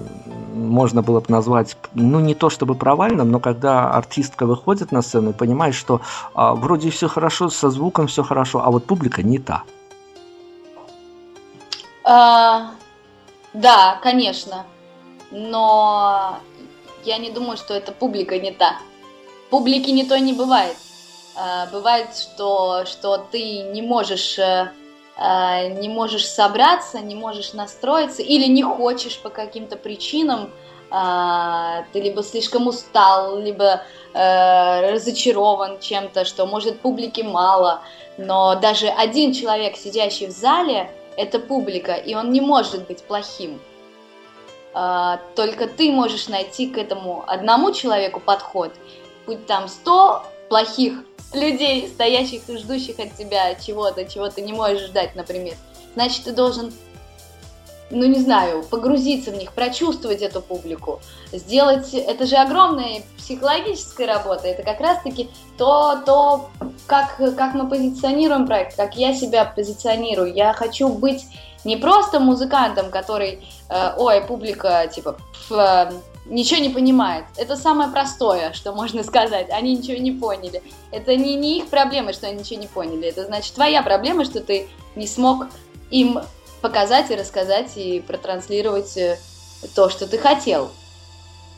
[0.54, 5.32] можно было бы назвать, ну не то чтобы провальным, но когда артистка выходит на сцену
[5.32, 6.02] и понимает, что
[6.34, 9.64] а, вроде все хорошо, со звуком все хорошо, а вот публика не та.
[12.04, 12.72] А,
[13.54, 14.66] да, конечно,
[15.32, 16.40] но
[17.04, 18.78] я не думаю, что эта публика не та.
[19.50, 20.78] Публики не то не бывает.
[21.36, 24.85] А, бывает, что, что ты не можешь Э,
[25.18, 30.52] не можешь собраться, не можешь настроиться или не хочешь по каким-то причинам,
[30.92, 33.82] э, ты либо слишком устал, либо
[34.14, 37.82] э, разочарован чем-то, что может публики мало,
[38.18, 43.60] но даже один человек, сидящий в зале, это публика, и он не может быть плохим.
[44.74, 48.74] Только ты можешь найти к этому одному человеку подход,
[49.26, 54.88] будь там 100 плохих людей, стоящих и ждущих от тебя чего-то, чего ты не можешь
[54.88, 55.56] ждать, например.
[55.96, 56.74] Значит, ты должен,
[57.90, 61.02] ну не знаю, погрузиться в них, прочувствовать эту публику,
[61.32, 66.50] сделать, это же огромная психологическая работа, это как раз-таки то, то
[66.86, 70.34] как, как мы позиционируем проект, как я себя позиционирую.
[70.34, 71.26] Я хочу быть
[71.66, 75.52] Не просто музыкантам, который, э, ой, публика, типа, пф,
[76.26, 77.26] ничего не понимает.
[77.38, 79.50] Это самое простое, что можно сказать.
[79.50, 80.64] Они ничего не поняли.
[80.92, 83.08] Это не, не их проблема, что они ничего не поняли.
[83.08, 85.48] Это значит твоя проблема, что ты не смог
[85.92, 86.20] им
[86.62, 89.20] показать и рассказать и протранслировать э,
[89.76, 90.72] то, что ты хотел.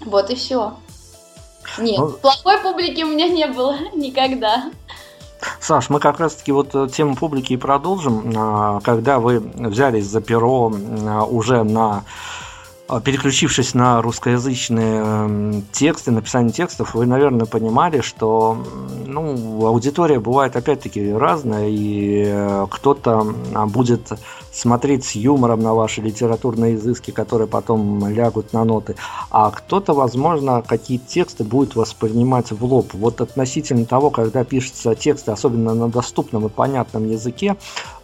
[0.02, 0.76] Вот и все.
[1.78, 4.72] Нет, Ну- плохой публики у меня не было никогда.
[5.62, 8.34] Саш, мы как раз-таки вот э, тему публики и продолжим.
[8.36, 12.04] А, Когда вы взялись за перо а, уже на
[13.04, 18.58] переключившись на русскоязычные м, тексты, написание текстов, вы, наверное, понимали, что
[19.06, 24.12] ну, аудитория бывает опять-таки разная, и э, кто-то а, будет
[24.52, 28.96] смотреть с юмором на ваши литературные изыски, которые потом лягут на ноты,
[29.30, 32.94] а кто-то, возможно, какие тексты будет воспринимать в лоб.
[32.94, 37.56] Вот относительно того, когда пишутся тексты, особенно на доступном и понятном языке,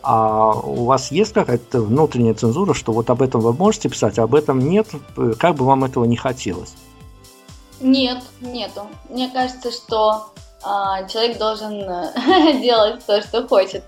[0.03, 4.23] а у вас есть какая-то внутренняя цензура, что вот об этом вы можете писать, а
[4.23, 4.87] об этом нет,
[5.17, 6.73] Э, как бы вам этого не хотелось?
[7.79, 8.87] Нет, нету.
[9.09, 10.27] Мне кажется, что
[10.61, 13.83] а, человек должен э, делать то, что хочет.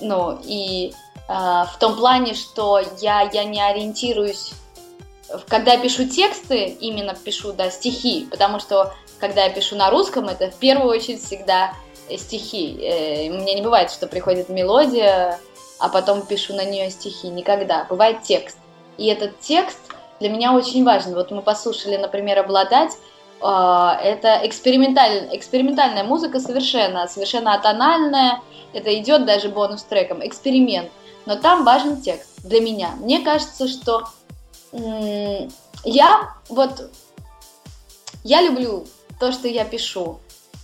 [0.00, 0.92] Ну, и
[1.28, 4.52] а, в том плане, что я, я не ориентируюсь,
[5.48, 10.50] когда пишу тексты, именно пишу, да, стихи, потому что когда я пишу на русском, это
[10.50, 11.83] в первую очередь всегда э,
[12.18, 12.78] стихи.
[12.80, 15.38] Э, У меня не бывает, что приходит мелодия,
[15.78, 17.28] а потом пишу на нее стихи.
[17.28, 17.86] Никогда.
[17.88, 18.58] Бывает текст.
[18.98, 19.78] И этот текст
[20.20, 21.14] для меня очень важен.
[21.14, 22.92] Вот мы послушали, например, «Обладать»,
[23.40, 28.40] а, это эксперименталь- экспериментальная музыка совершенно, совершенно атональная,
[28.72, 30.90] это идет даже бонус-треком, эксперимент,
[31.26, 32.92] но там важен текст для меня.
[33.00, 34.04] Мне кажется, что
[35.84, 36.90] я вот,
[38.22, 38.86] я люблю
[39.20, 40.20] то, что я пишу,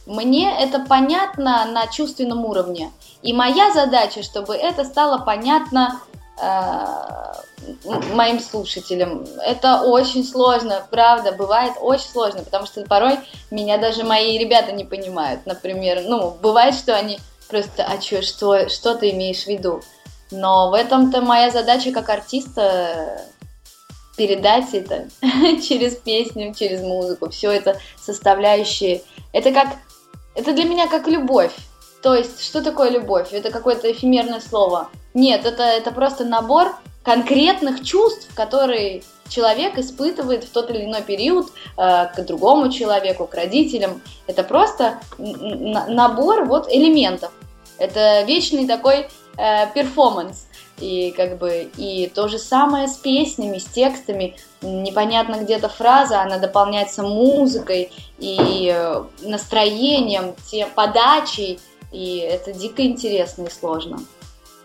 [0.06, 2.90] мне это понятно на чувственном уровне,
[3.22, 6.00] и моя задача, чтобы это стало понятно
[6.40, 7.84] э,
[8.14, 9.26] моим слушателям.
[9.44, 13.18] Это очень сложно, правда, бывает очень сложно, потому что порой
[13.50, 15.46] меня даже мои ребята не понимают.
[15.46, 19.82] Например, ну, бывает, что они просто, а чё, что, что ты имеешь в виду?
[20.30, 23.26] Но в этом-то моя задача как артиста
[24.16, 25.08] передать это
[25.66, 27.30] через песню, через музыку.
[27.30, 29.02] Все это составляющие.
[29.32, 29.68] Это как,
[30.40, 31.52] это для меня как любовь.
[32.02, 33.28] То есть, что такое любовь?
[33.32, 34.88] Это какое-то эфемерное слово.
[35.12, 41.48] Нет, это, это просто набор конкретных чувств, которые человек испытывает в тот или иной период
[41.76, 44.00] э, к другому человеку, к родителям.
[44.26, 47.30] Это просто набор вот элементов.
[47.78, 50.46] Это вечный такой э, перформанс.
[50.80, 54.36] И как бы и то же самое с песнями, с текстами.
[54.62, 61.60] Непонятно где-то фраза, она дополняется музыкой и э, настроением, те, подачей.
[61.92, 64.00] И это дико интересно и сложно.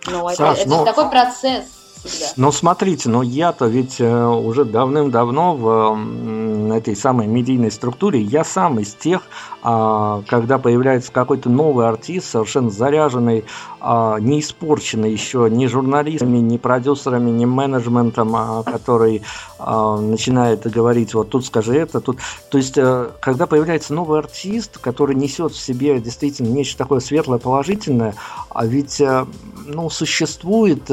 [0.07, 1.65] Но это, Саш, это ну- такой процесс
[2.05, 2.33] всегда.
[2.37, 8.79] Ну, смотрите, но я-то ведь э, уже давным-давно в этой самой медийной структуре, я сам
[8.79, 9.21] из тех,
[9.67, 13.45] а, когда появляется какой-то новый артист, совершенно заряженный,
[13.79, 19.23] а, не испорченный еще ни журналистами, ни продюсерами, ни менеджментом, а, который
[19.57, 22.17] начинает говорить, вот тут скажи это, тут...
[22.49, 27.39] То есть, э, когда появляется новый артист, который несет в себе действительно нечто такое светлое,
[27.39, 28.15] положительное,
[28.49, 29.25] а ведь, э,
[29.65, 30.83] ну, существует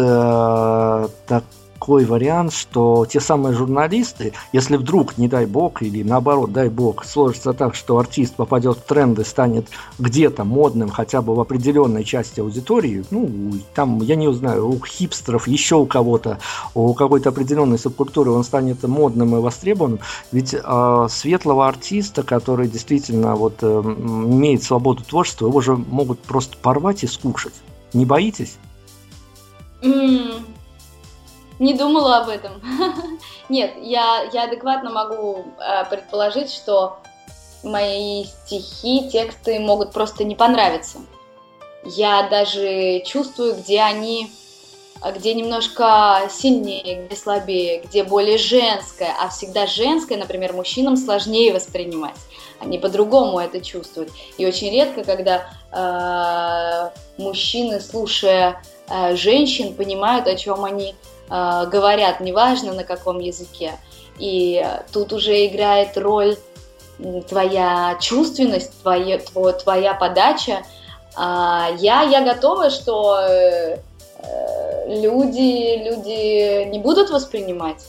[1.83, 7.05] такой вариант, что те самые журналисты, если вдруг, не дай бог, или наоборот, дай бог,
[7.05, 9.67] сложится так, что артист попадет в тренды, станет
[9.99, 15.49] где-то модным хотя бы в определенной части аудитории, ну, там, я не знаю, у хипстеров,
[15.49, 16.39] еще у кого-то,
[16.75, 19.99] у какой-то определенной субкультуры он станет модным и востребованным,
[20.31, 26.57] ведь э, светлого артиста, который действительно вот э, имеет свободу творчества, его же могут просто
[26.59, 27.55] порвать и скушать.
[27.93, 28.57] Не боитесь?
[29.83, 30.31] М,
[31.59, 32.63] Не думала об этом.
[33.49, 36.99] Нет, я, я адекватно могу э, предположить, что
[37.63, 40.99] мои стихи, тексты могут просто не понравиться.
[41.85, 44.31] Я даже чувствую, где они,
[45.01, 51.53] а, где немножко сильнее, где слабее, где более женское, а всегда женское, например, мужчинам сложнее
[51.53, 52.17] воспринимать.
[52.61, 54.11] Они по-другому это чувствуют.
[54.39, 60.95] И очень редко, когда э, мужчины, слушая э, женщин, понимают, о чем они
[61.29, 63.73] э, говорят, неважно на каком языке.
[64.18, 66.37] И тут уже играет роль
[67.29, 70.62] твоя чувственность, твое, тво- твоя подача.
[71.16, 73.79] А я, я готова, что э,
[74.87, 77.83] люди, люди не будут воспринимать.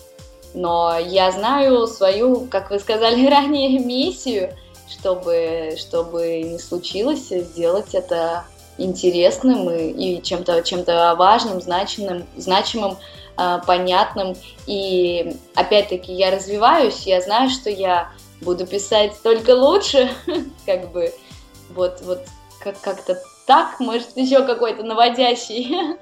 [0.53, 4.53] Но я знаю свою, как вы сказали ранее, миссию,
[4.89, 8.45] чтобы, чтобы не случилось, сделать это
[8.77, 12.97] интересным и, и чем-то чем важным, значимым, значимым
[13.36, 14.36] понятным.
[14.65, 18.11] И опять-таки я развиваюсь, я знаю, что я
[18.41, 20.09] буду писать только лучше,
[20.65, 21.13] как бы
[21.69, 22.21] вот, вот
[22.59, 25.97] как- как-то так, может, еще какой-то наводящий.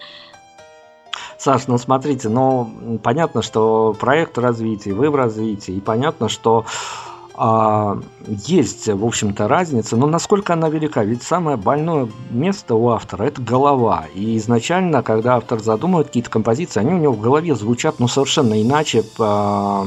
[1.38, 6.66] Саш, ну смотрите, ну понятно, что проект в развитии, вы в развитии, и понятно, что
[6.66, 7.11] а,
[8.28, 11.04] есть, в общем-то, разница, но насколько она велика?
[11.04, 14.06] Ведь самое больное место у автора– это голова.
[14.14, 18.62] И изначально, когда автор задумывает какие-то композиции, они у него в голове звучат ну, совершенно
[18.62, 19.86] иначе, а,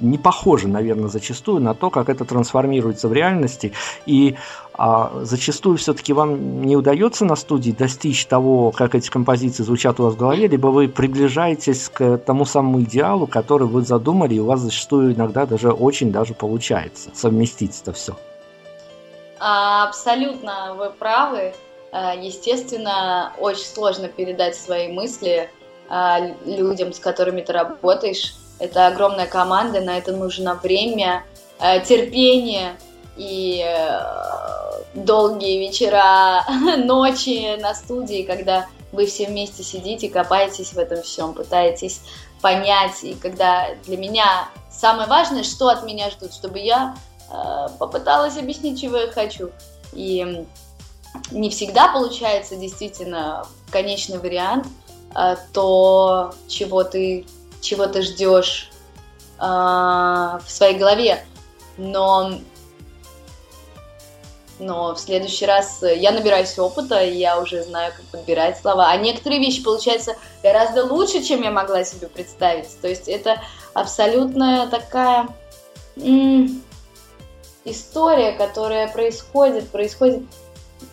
[0.00, 3.72] не похожи, наверное, зачастую на то, как это трансформируется в реальности.
[4.04, 4.36] И
[4.74, 10.04] а, зачастую все-таки вам не удается на студии достичь того, как эти композиции звучат у
[10.04, 14.46] вас в голове, либо вы приближаетесь к тому самому идеалу, который вы задумали, и у
[14.46, 18.16] вас зачастую иногда даже очень даже получается совместить это все.
[19.38, 21.54] Абсолютно вы правы.
[21.92, 25.50] А, Естественно, очень сложно передать свои мысли
[25.90, 28.34] л- людям, с которыми ты работаешь.
[28.62, 31.24] Это огромная команда, на это нужно время,
[31.58, 32.76] э, терпение
[33.16, 34.00] и э,
[34.94, 36.44] долгие вечера,
[36.76, 42.02] ночи на студии, когда вы все вместе сидите, копаетесь в этом всем, пытаетесь
[42.40, 43.02] понять.
[43.02, 46.94] И когда для меня самое важное, что от меня ждут, чтобы я
[47.30, 49.50] э, попыталась объяснить, чего я хочу.
[49.92, 50.46] И
[51.32, 54.68] не всегда получается действительно конечный вариант,
[55.16, 57.26] э, то, чего ты,
[57.62, 58.70] чего ты ждешь
[59.38, 61.24] э, в своей голове.
[61.78, 62.32] Но,
[64.58, 68.90] но в следующий раз э, я набираюсь опыта, и я уже знаю, как подбирать слова.
[68.90, 72.78] А некоторые вещи получаются гораздо лучше, чем я могла себе представить.
[72.82, 73.40] То есть это
[73.72, 75.28] абсолютная такая
[75.96, 76.62] м,
[77.64, 80.24] история, которая происходит, происходит.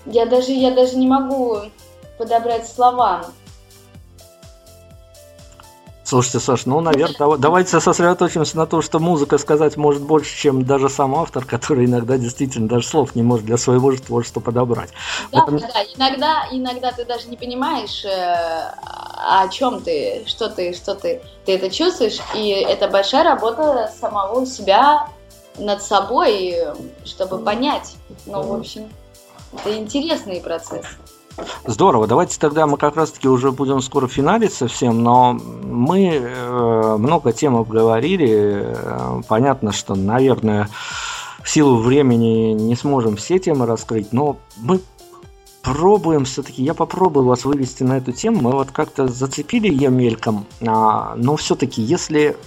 [0.06, 1.64] Я даже, я даже не могу
[2.18, 3.26] подобрать слова.
[6.10, 10.90] Слушайте, Саш, ну, наверное, давайте сосредоточимся на том, что музыка сказать может больше, чем даже
[10.90, 14.90] сам автор, который иногда действительно даже слов не может для своего же творчества подобрать.
[15.32, 15.84] Да, Потому- да, да.
[15.84, 21.54] Иногда, иногда ты даже не понимаешь, э, о чем ты, что ты, что ты, ты
[21.54, 25.10] это чувствуешь, и это большая работа самого себя
[25.60, 26.56] над собой,
[27.06, 27.98] чтобы понять.
[28.26, 28.90] Ну, в общем,
[29.54, 30.88] это интересный процесс.
[31.66, 37.32] Здорово, давайте тогда мы как раз-таки уже будем скоро финалить совсем, но мы э, много
[37.32, 38.74] тем обговорили.
[38.76, 40.70] Э, понятно, что, наверное,
[41.44, 44.80] в силу времени не сможем все темы раскрыть, но мы
[45.62, 48.42] пробуем все-таки, я попробую вас вывести на эту тему.
[48.42, 52.38] Мы вот как-то зацепили ее мельком, а, но все-таки, если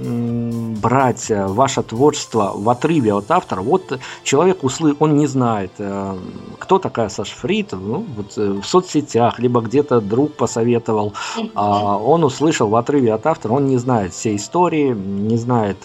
[0.00, 6.16] брать э, ваше творчество в отрыве от автора, вот человек услы, он не знает, э,
[6.58, 11.12] кто такая Саша Фрид, ну, вот э, в соцсетях, либо где-то друг посоветовал,
[11.54, 15.76] а, он услышал в отрыве от автора, он не знает всей истории, не знает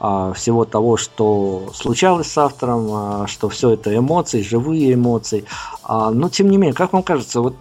[0.00, 5.44] а, всего того, что случалось с автором, а, что все это эмоции, живые эмоции.
[5.88, 7.54] Но тем не менее, как вам кажется, вот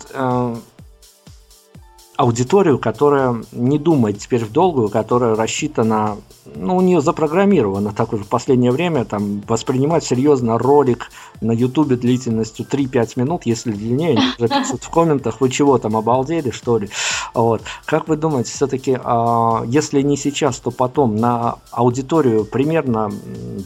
[2.17, 6.17] аудиторию, которая не думает теперь в долгую, которая рассчитана,
[6.55, 11.11] ну, у нее запрограммировано так уже в последнее время, там, воспринимать серьезно ролик
[11.41, 15.95] на ютубе длительностью 3-5 минут, если длиннее, они уже пишут в комментах, вы чего там,
[15.95, 16.89] обалдели, что ли?
[17.35, 17.61] Вот.
[17.85, 18.97] Как вы думаете, все-таки,
[19.67, 23.11] если не сейчас, то потом на аудиторию примерно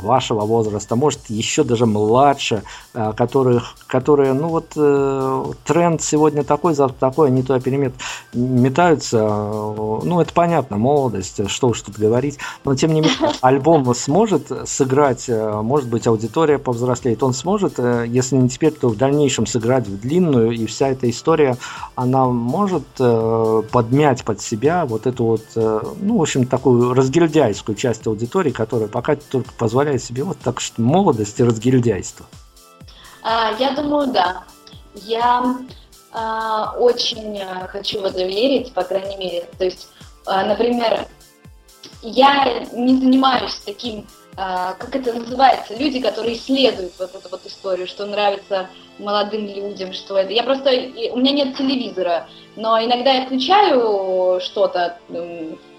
[0.01, 6.73] вашего возраста, может, еще даже младше, а, которых, которые, ну вот, э, тренд сегодня такой,
[6.73, 7.93] завтра такой, они туда перемет,
[8.41, 13.93] метаются, э, ну, это понятно, молодость, что уж тут говорить, но тем не менее, альбом
[13.95, 18.97] сможет сыграть, э, может быть, аудитория повзрослеет, он сможет, э, если не теперь, то в
[18.97, 21.57] дальнейшем сыграть в длинную, и вся эта история,
[21.95, 27.75] она может э, подмять под себя вот эту вот, э, ну, в общем, такую разгильдяйскую
[27.75, 32.25] часть аудитории, которая пока только позволяет себе вот так что молодость и разгильдяйство.
[33.23, 34.43] А, Я думаю, да.
[34.95, 35.57] Я
[36.77, 39.45] очень а, хочу в это верить, по крайней мере.
[39.57, 39.87] То есть,
[40.25, 41.07] а, например,
[42.01, 47.87] я не занимаюсь таким, а, как это называется, люди, которые исследуют вот эту вот историю,
[47.87, 50.33] что нравится молодым людям, что это.
[50.33, 54.97] Я просто, у меня нет телевизора, но иногда я включаю что-то,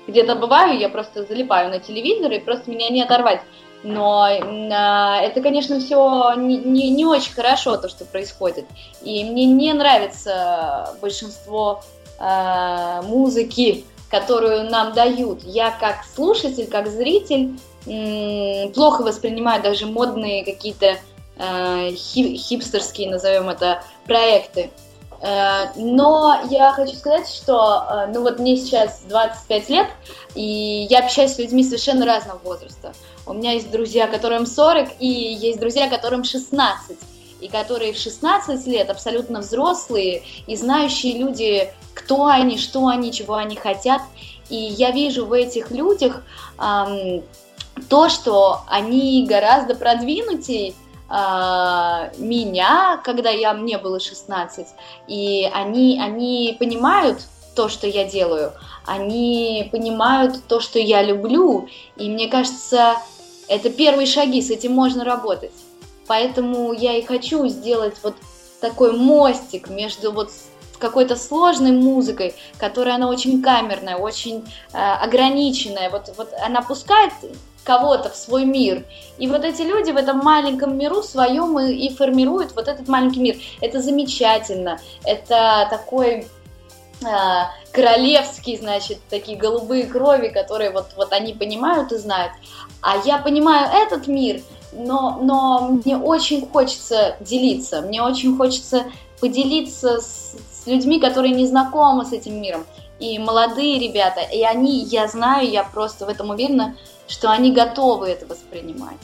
[0.07, 3.43] где-то бываю, я просто залипаю на телевизор, и просто меня не оторвать.
[3.83, 8.66] Но а, это, конечно, все не, не, не очень хорошо, то, что происходит.
[9.03, 11.83] И мне не нравится большинство
[12.18, 15.43] а, музыки, которую нам дают.
[15.43, 20.97] Я как слушатель, как зритель м, плохо воспринимаю даже модные какие-то
[21.39, 24.70] а, хи- хипстерские, назовем это, проекты.
[25.22, 29.87] Э, Но я хочу сказать, что э, ну вот мне сейчас 25 лет,
[30.35, 32.93] и я общаюсь с людьми совершенно разного возраста.
[33.26, 36.98] У меня есть друзья, которым 40, и есть друзья, которым 16.
[37.40, 43.34] И которые в 16 лет абсолютно взрослые и знающие люди, кто они, что они, чего
[43.34, 44.02] они хотят.
[44.48, 46.22] И я вижу в этих людях
[46.58, 47.22] ам,
[47.88, 50.74] то, что они гораздо продвинутее
[51.08, 54.66] а, меня, когда я, мне было 16,
[55.08, 57.20] и они, они понимают
[57.54, 58.52] то, что я делаю,
[58.86, 62.96] они понимают то, что я люблю, и мне кажется,
[63.57, 65.53] это первые шаги, с этим можно работать.
[66.07, 68.16] Поэтому я и хочу сделать вот
[68.61, 70.30] такой мостик между вот
[70.78, 75.90] какой-то сложной музыкой, которая она очень камерная, очень э, ограниченная.
[75.90, 77.12] Вот, вот она пускает
[77.64, 78.84] кого-то в свой мир.
[79.18, 83.20] И вот эти люди в этом маленьком миру своем и, и формируют вот этот маленький
[83.20, 83.36] мир.
[83.61, 84.80] Это замечательно.
[85.05, 86.26] Это такой
[87.05, 92.32] а, королевский, значит, такие голубые крови, которые вот, вот они понимают и знают.
[92.83, 98.87] А я понимаю этот мир, но, но мне очень хочется делиться, мне очень хочется
[99.20, 102.66] поделиться с, с людьми, которые не знакомы с этим миром.
[102.99, 106.76] И молодые ребята, и они, я знаю, я просто в этом уверена,
[107.09, 108.99] что они готовы это воспринимать.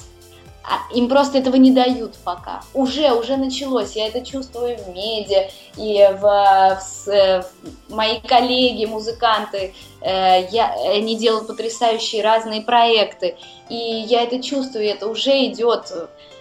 [0.68, 2.60] А им просто этого не дают пока.
[2.74, 3.96] Уже, уже началось.
[3.96, 5.48] Я это чувствую в медиа.
[5.76, 7.44] И в, в,
[7.88, 13.36] в мои коллеги, музыканты, э, я, они делают потрясающие разные проекты.
[13.70, 15.90] И я это чувствую, это уже идет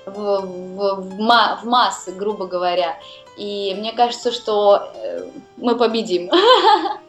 [0.06, 2.98] в, в, в, в массы, грубо говоря.
[3.38, 6.30] И мне кажется, что э, мы победим.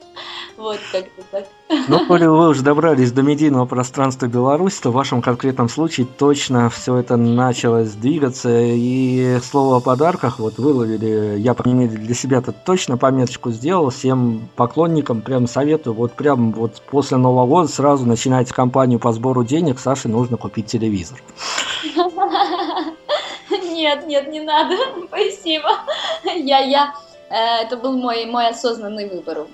[0.58, 1.46] Вот как-то так.
[1.86, 6.68] Ну, коли вы уже добрались до медийного пространства Беларуси, то в вашем конкретном случае точно
[6.68, 8.48] все это началось двигаться.
[8.52, 13.90] И слово о подарках вот выловили, я, по крайней мере, для себя-то точно пометочку сделал.
[13.90, 19.44] Всем поклонникам прям советую, вот прям вот после Нового года сразу начинайте кампанию по сбору
[19.44, 21.22] денег, Саше нужно купить телевизор.
[23.50, 24.74] Нет, нет, не надо.
[25.06, 25.68] Спасибо.
[26.24, 26.94] Я, я,
[27.30, 29.46] э, это был мой, мой осознанный выбор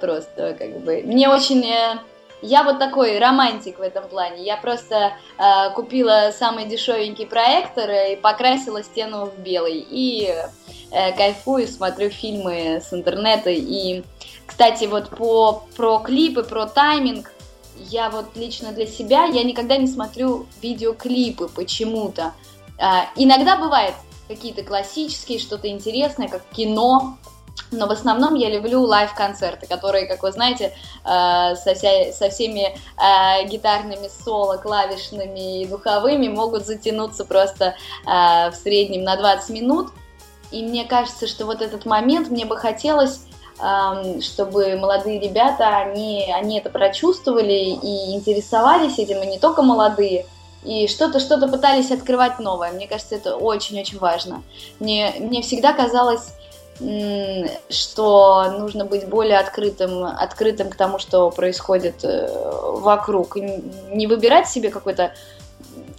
[0.00, 1.02] просто как бы.
[1.04, 1.64] Мне очень...
[1.64, 1.98] Э,
[2.42, 4.44] я вот такой романтик в этом плане.
[4.44, 9.84] Я просто э, купила самый дешевенький проектор и покрасила стену в белый.
[9.88, 10.34] И
[10.90, 13.50] э, кайфую, смотрю фильмы с интернета.
[13.50, 14.02] И,
[14.46, 17.32] кстати, вот по, про клипы, про тайминг,
[17.78, 22.32] я вот лично для себя, я никогда не смотрю видеоклипы почему-то.
[22.78, 23.94] Э, иногда бывает
[24.28, 27.16] какие-то классические, что-то интересное, как кино,
[27.70, 30.72] но в основном я люблю лайв-концерты, которые, как вы знаете,
[31.04, 37.74] э, со, вся, со всеми э, гитарными соло, клавишными и духовыми могут затянуться просто
[38.06, 39.88] э, в среднем на 20 минут.
[40.52, 43.22] И мне кажется, что вот этот момент мне бы хотелось
[43.58, 50.24] эм, чтобы молодые ребята, они, они это прочувствовали и интересовались этим, и не только молодые,
[50.64, 52.72] и что-то что-то пытались открывать новое.
[52.72, 54.42] Мне кажется, это очень-очень важно.
[54.78, 56.32] Мне, мне всегда казалось
[57.70, 62.28] что нужно быть более открытым, открытым к тому, что происходит э,
[62.80, 63.36] вокруг.
[63.36, 65.12] Не выбирать себе какой-то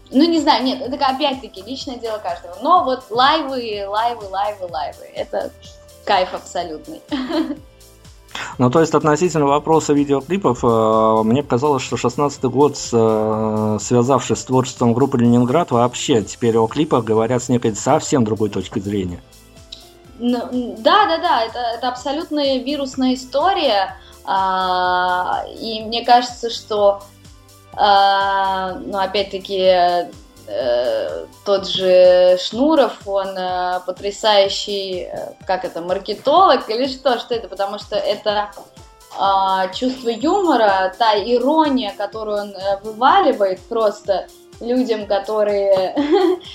[0.09, 2.55] ну, не знаю, нет, это опять-таки личное дело каждого.
[2.61, 5.03] Но вот лайвы, лайвы, лайвы, лайвы.
[5.13, 5.51] Это
[6.05, 7.01] кайф абсолютный.
[8.57, 14.43] Ну, то есть, относительно вопроса видеоклипов, э, мне казалось, что 16 год, э, связавшись с
[14.43, 19.21] творчеством группы «Ленинград», вообще теперь о клипах говорят с некой совсем другой точки зрения.
[20.19, 20.49] Да,
[21.07, 23.95] да, да, это, это абсолютно вирусная история.
[24.25, 27.01] А, и мне кажется, что,
[27.73, 30.09] а, ну, опять-таки,
[30.47, 37.47] э, тот же Шнуров, он э, потрясающий, э, как это, маркетолог или что, что это,
[37.47, 38.51] потому что это
[39.17, 44.27] а, чувство юмора, та ирония, которую он вываливает просто
[44.59, 45.95] людям, которые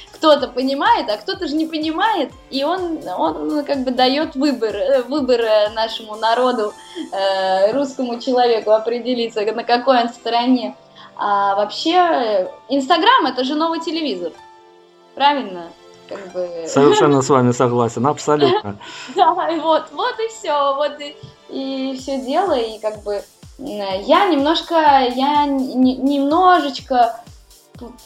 [0.12, 5.02] кто-то понимает, а кто-то же не понимает, и он, он как бы дает выбор, э,
[5.02, 6.72] выбор э, нашему народу,
[7.12, 10.76] э, русскому человеку определиться, на какой он стороне.
[11.16, 14.32] А вообще, Инстаграм это же новый телевизор,
[15.14, 15.70] правильно?
[16.08, 16.64] Как бы...
[16.66, 18.78] Совершенно с вами согласен, абсолютно.
[19.14, 21.16] Да, и вот, вот и все, вот и,
[21.48, 23.22] и все дело, и как бы
[23.58, 24.74] я немножко,
[25.14, 27.22] я немножечко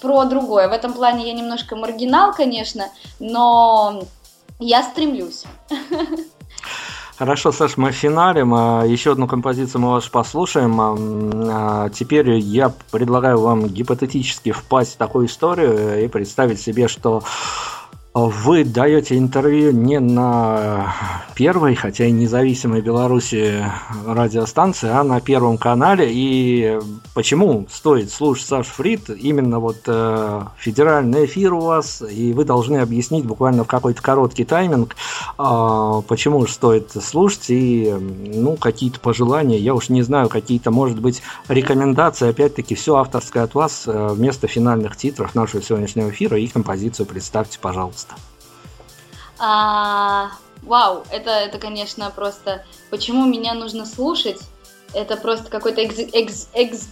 [0.01, 0.69] про другое.
[0.69, 2.87] В этом плане я немножко маргинал, конечно,
[3.19, 4.03] но
[4.59, 5.45] я стремлюсь.
[7.19, 8.53] Хорошо, Саш, мы финалем.
[8.55, 10.79] А, еще одну композицию мы вас послушаем.
[10.79, 17.23] А, теперь я предлагаю вам гипотетически впасть в такую историю и представить себе, что
[18.25, 20.95] вы даете интервью не на
[21.35, 23.63] первой, хотя и независимой Беларуси
[24.07, 26.09] радиостанции, а на Первом канале.
[26.11, 26.79] И
[27.13, 29.11] почему стоит слушать Саш Фрид?
[29.11, 34.47] Именно вот э, федеральный эфир у вас, и вы должны объяснить буквально в какой-то короткий
[34.47, 34.97] тайминг,
[35.39, 41.01] э, почему же стоит слушать, и ну, какие-то пожелания, я уж не знаю, какие-то, может
[41.01, 46.47] быть, рекомендации, опять-таки, все авторское от вас, э, вместо финальных титров нашего сегодняшнего эфира, и
[46.47, 48.06] композицию представьте, пожалуйста.
[49.39, 50.31] А,
[50.63, 52.65] вау, это, это, конечно, просто...
[52.91, 54.41] Почему меня нужно слушать?
[54.95, 56.89] Это просто какой-то экз, экз.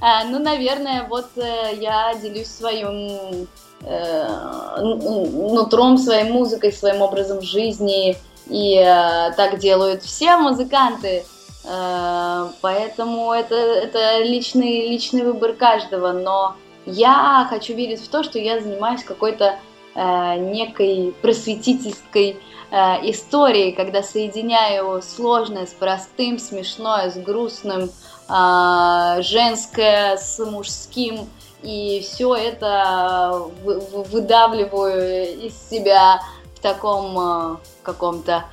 [0.00, 3.46] А, ну, наверное, вот э, я делюсь своим
[3.82, 8.16] э, нутром, своей музыкой, своим образом жизни.
[8.48, 11.24] И э, так делают все музыканты.
[11.64, 16.12] Э, поэтому это, это личный, личный выбор каждого.
[16.12, 16.56] Но
[16.86, 19.58] я хочу верить в то, что я занимаюсь какой-то
[19.98, 22.40] некой просветительской
[22.70, 22.76] э,
[23.10, 27.90] историей, когда соединяю сложное с простым, смешное с грустным,
[28.28, 31.28] э, женское с мужским,
[31.62, 36.22] и все это выдавливаю из себя
[36.54, 38.44] в таком каком-то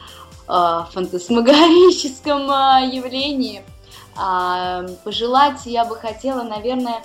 [0.47, 2.47] фантасмагорическом
[2.89, 3.63] явлении.
[4.17, 7.01] А, пожелать я бы хотела, наверное,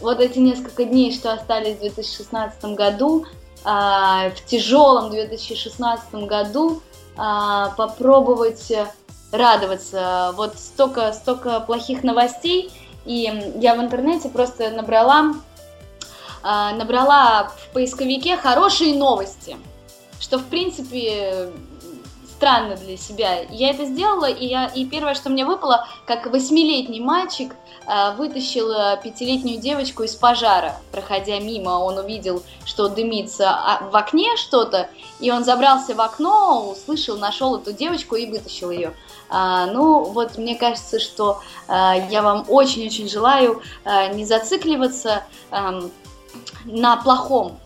[0.00, 3.26] вот эти несколько дней, что остались в 2016 году,
[3.64, 6.82] а, в тяжелом 2016 году
[7.16, 8.72] а, попробовать
[9.32, 10.32] радоваться.
[10.34, 12.70] Вот столько, столько плохих новостей,
[13.04, 15.34] и я в интернете просто набрала,
[16.42, 19.56] а, набрала в поисковике хорошие новости,
[20.18, 21.52] что в принципе
[22.40, 23.40] странно для себя.
[23.50, 27.56] Я это сделала, и, я, и первое, что мне выпало, как восьмилетний мальчик э,
[28.16, 34.36] вытащил э, пятилетнюю девочку из пожара, проходя мимо, он увидел, что дымится а, в окне
[34.36, 34.88] что-то,
[35.18, 38.94] и он забрался в окно, услышал, нашел эту девочку и вытащил ее.
[39.28, 45.82] А, ну, вот мне кажется, что а, я вам очень-очень желаю а, не зацикливаться а,
[46.64, 47.58] на плохом,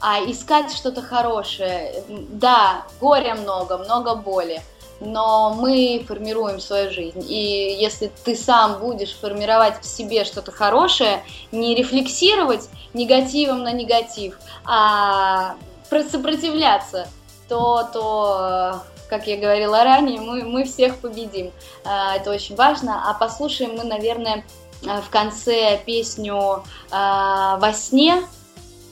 [0.00, 2.02] а искать что-то хорошее.
[2.08, 4.62] Да, горя много, много боли,
[5.00, 7.24] но мы формируем свою жизнь.
[7.26, 11.22] И если ты сам будешь формировать в себе что-то хорошее,
[11.52, 15.56] не рефлексировать негативом на негатив, а
[15.88, 17.08] сопротивляться,
[17.48, 21.50] то, то как я говорила ранее, мы, мы всех победим.
[21.84, 23.10] А, это очень важно.
[23.10, 24.44] А послушаем мы, наверное,
[24.82, 28.22] в конце песню а, «Во сне»,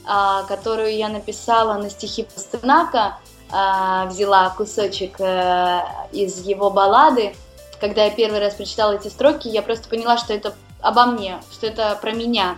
[0.05, 3.19] а, которую я написала на стихи Пастернака, а,
[3.51, 5.81] взяла кусочек э,
[6.11, 7.35] из его баллады.
[7.79, 11.65] Когда я первый раз прочитала эти строки, я просто поняла, что это обо мне, что
[11.65, 12.57] это про меня.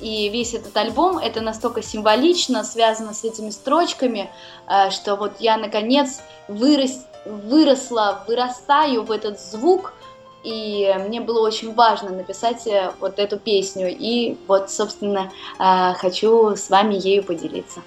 [0.00, 4.30] И весь этот альбом, это настолько символично связано с этими строчками,
[4.68, 9.92] э, что вот я наконец вырос, выросла, вырастаю в этот звук,
[10.44, 16.70] и мне было очень важно написать э, вот эту песню, и вот, собственно, хочу с
[16.70, 17.82] вами ею поделиться.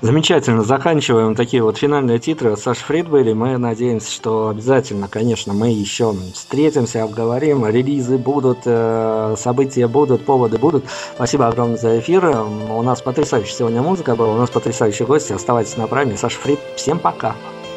[0.00, 0.62] Замечательно.
[0.62, 3.32] Заканчиваем такие вот финальные титры от Саши Фридбейли.
[3.32, 7.66] Мы надеемся, что обязательно, конечно, мы еще встретимся, обговорим.
[7.66, 10.84] Релизы будут, э, события будут, поводы будут.
[11.14, 12.26] Спасибо огромное за эфир.
[12.26, 15.32] У нас потрясающая сегодня музыка была, у нас потрясающие гости.
[15.32, 16.16] Оставайтесь на прайме.
[16.16, 17.34] Саша Фрид, всем пока.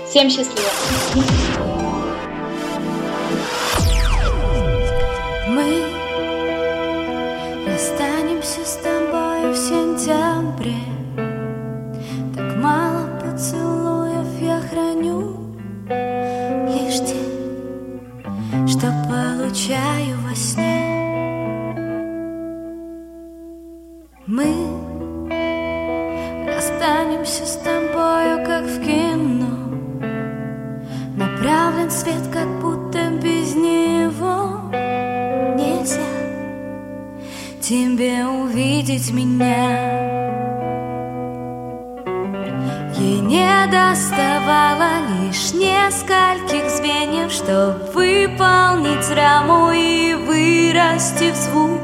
[0.07, 1.70] Всем счастливо.
[38.91, 40.01] Увидеть меня
[42.97, 51.79] Ей не доставало лишь нескольких звеньев, чтобы выполнить раму и вырасти в звук.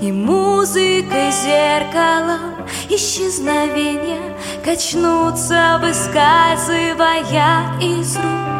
[0.00, 7.22] И музыкой зеркалом исчезновения Качнуться, выскальзывая
[7.80, 8.57] из рук.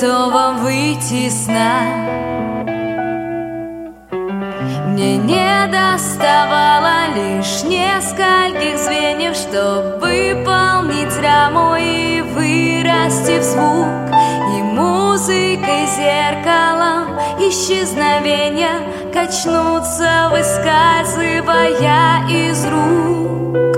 [0.00, 1.82] Готова выйти из сна.
[4.86, 13.86] Мне не доставало лишь нескольких звеньев Чтобы выполнить раму и вырасти в звук.
[14.56, 18.80] И музыкой зеркалом исчезновения
[19.12, 23.69] Качнуться, выскальзывая из рук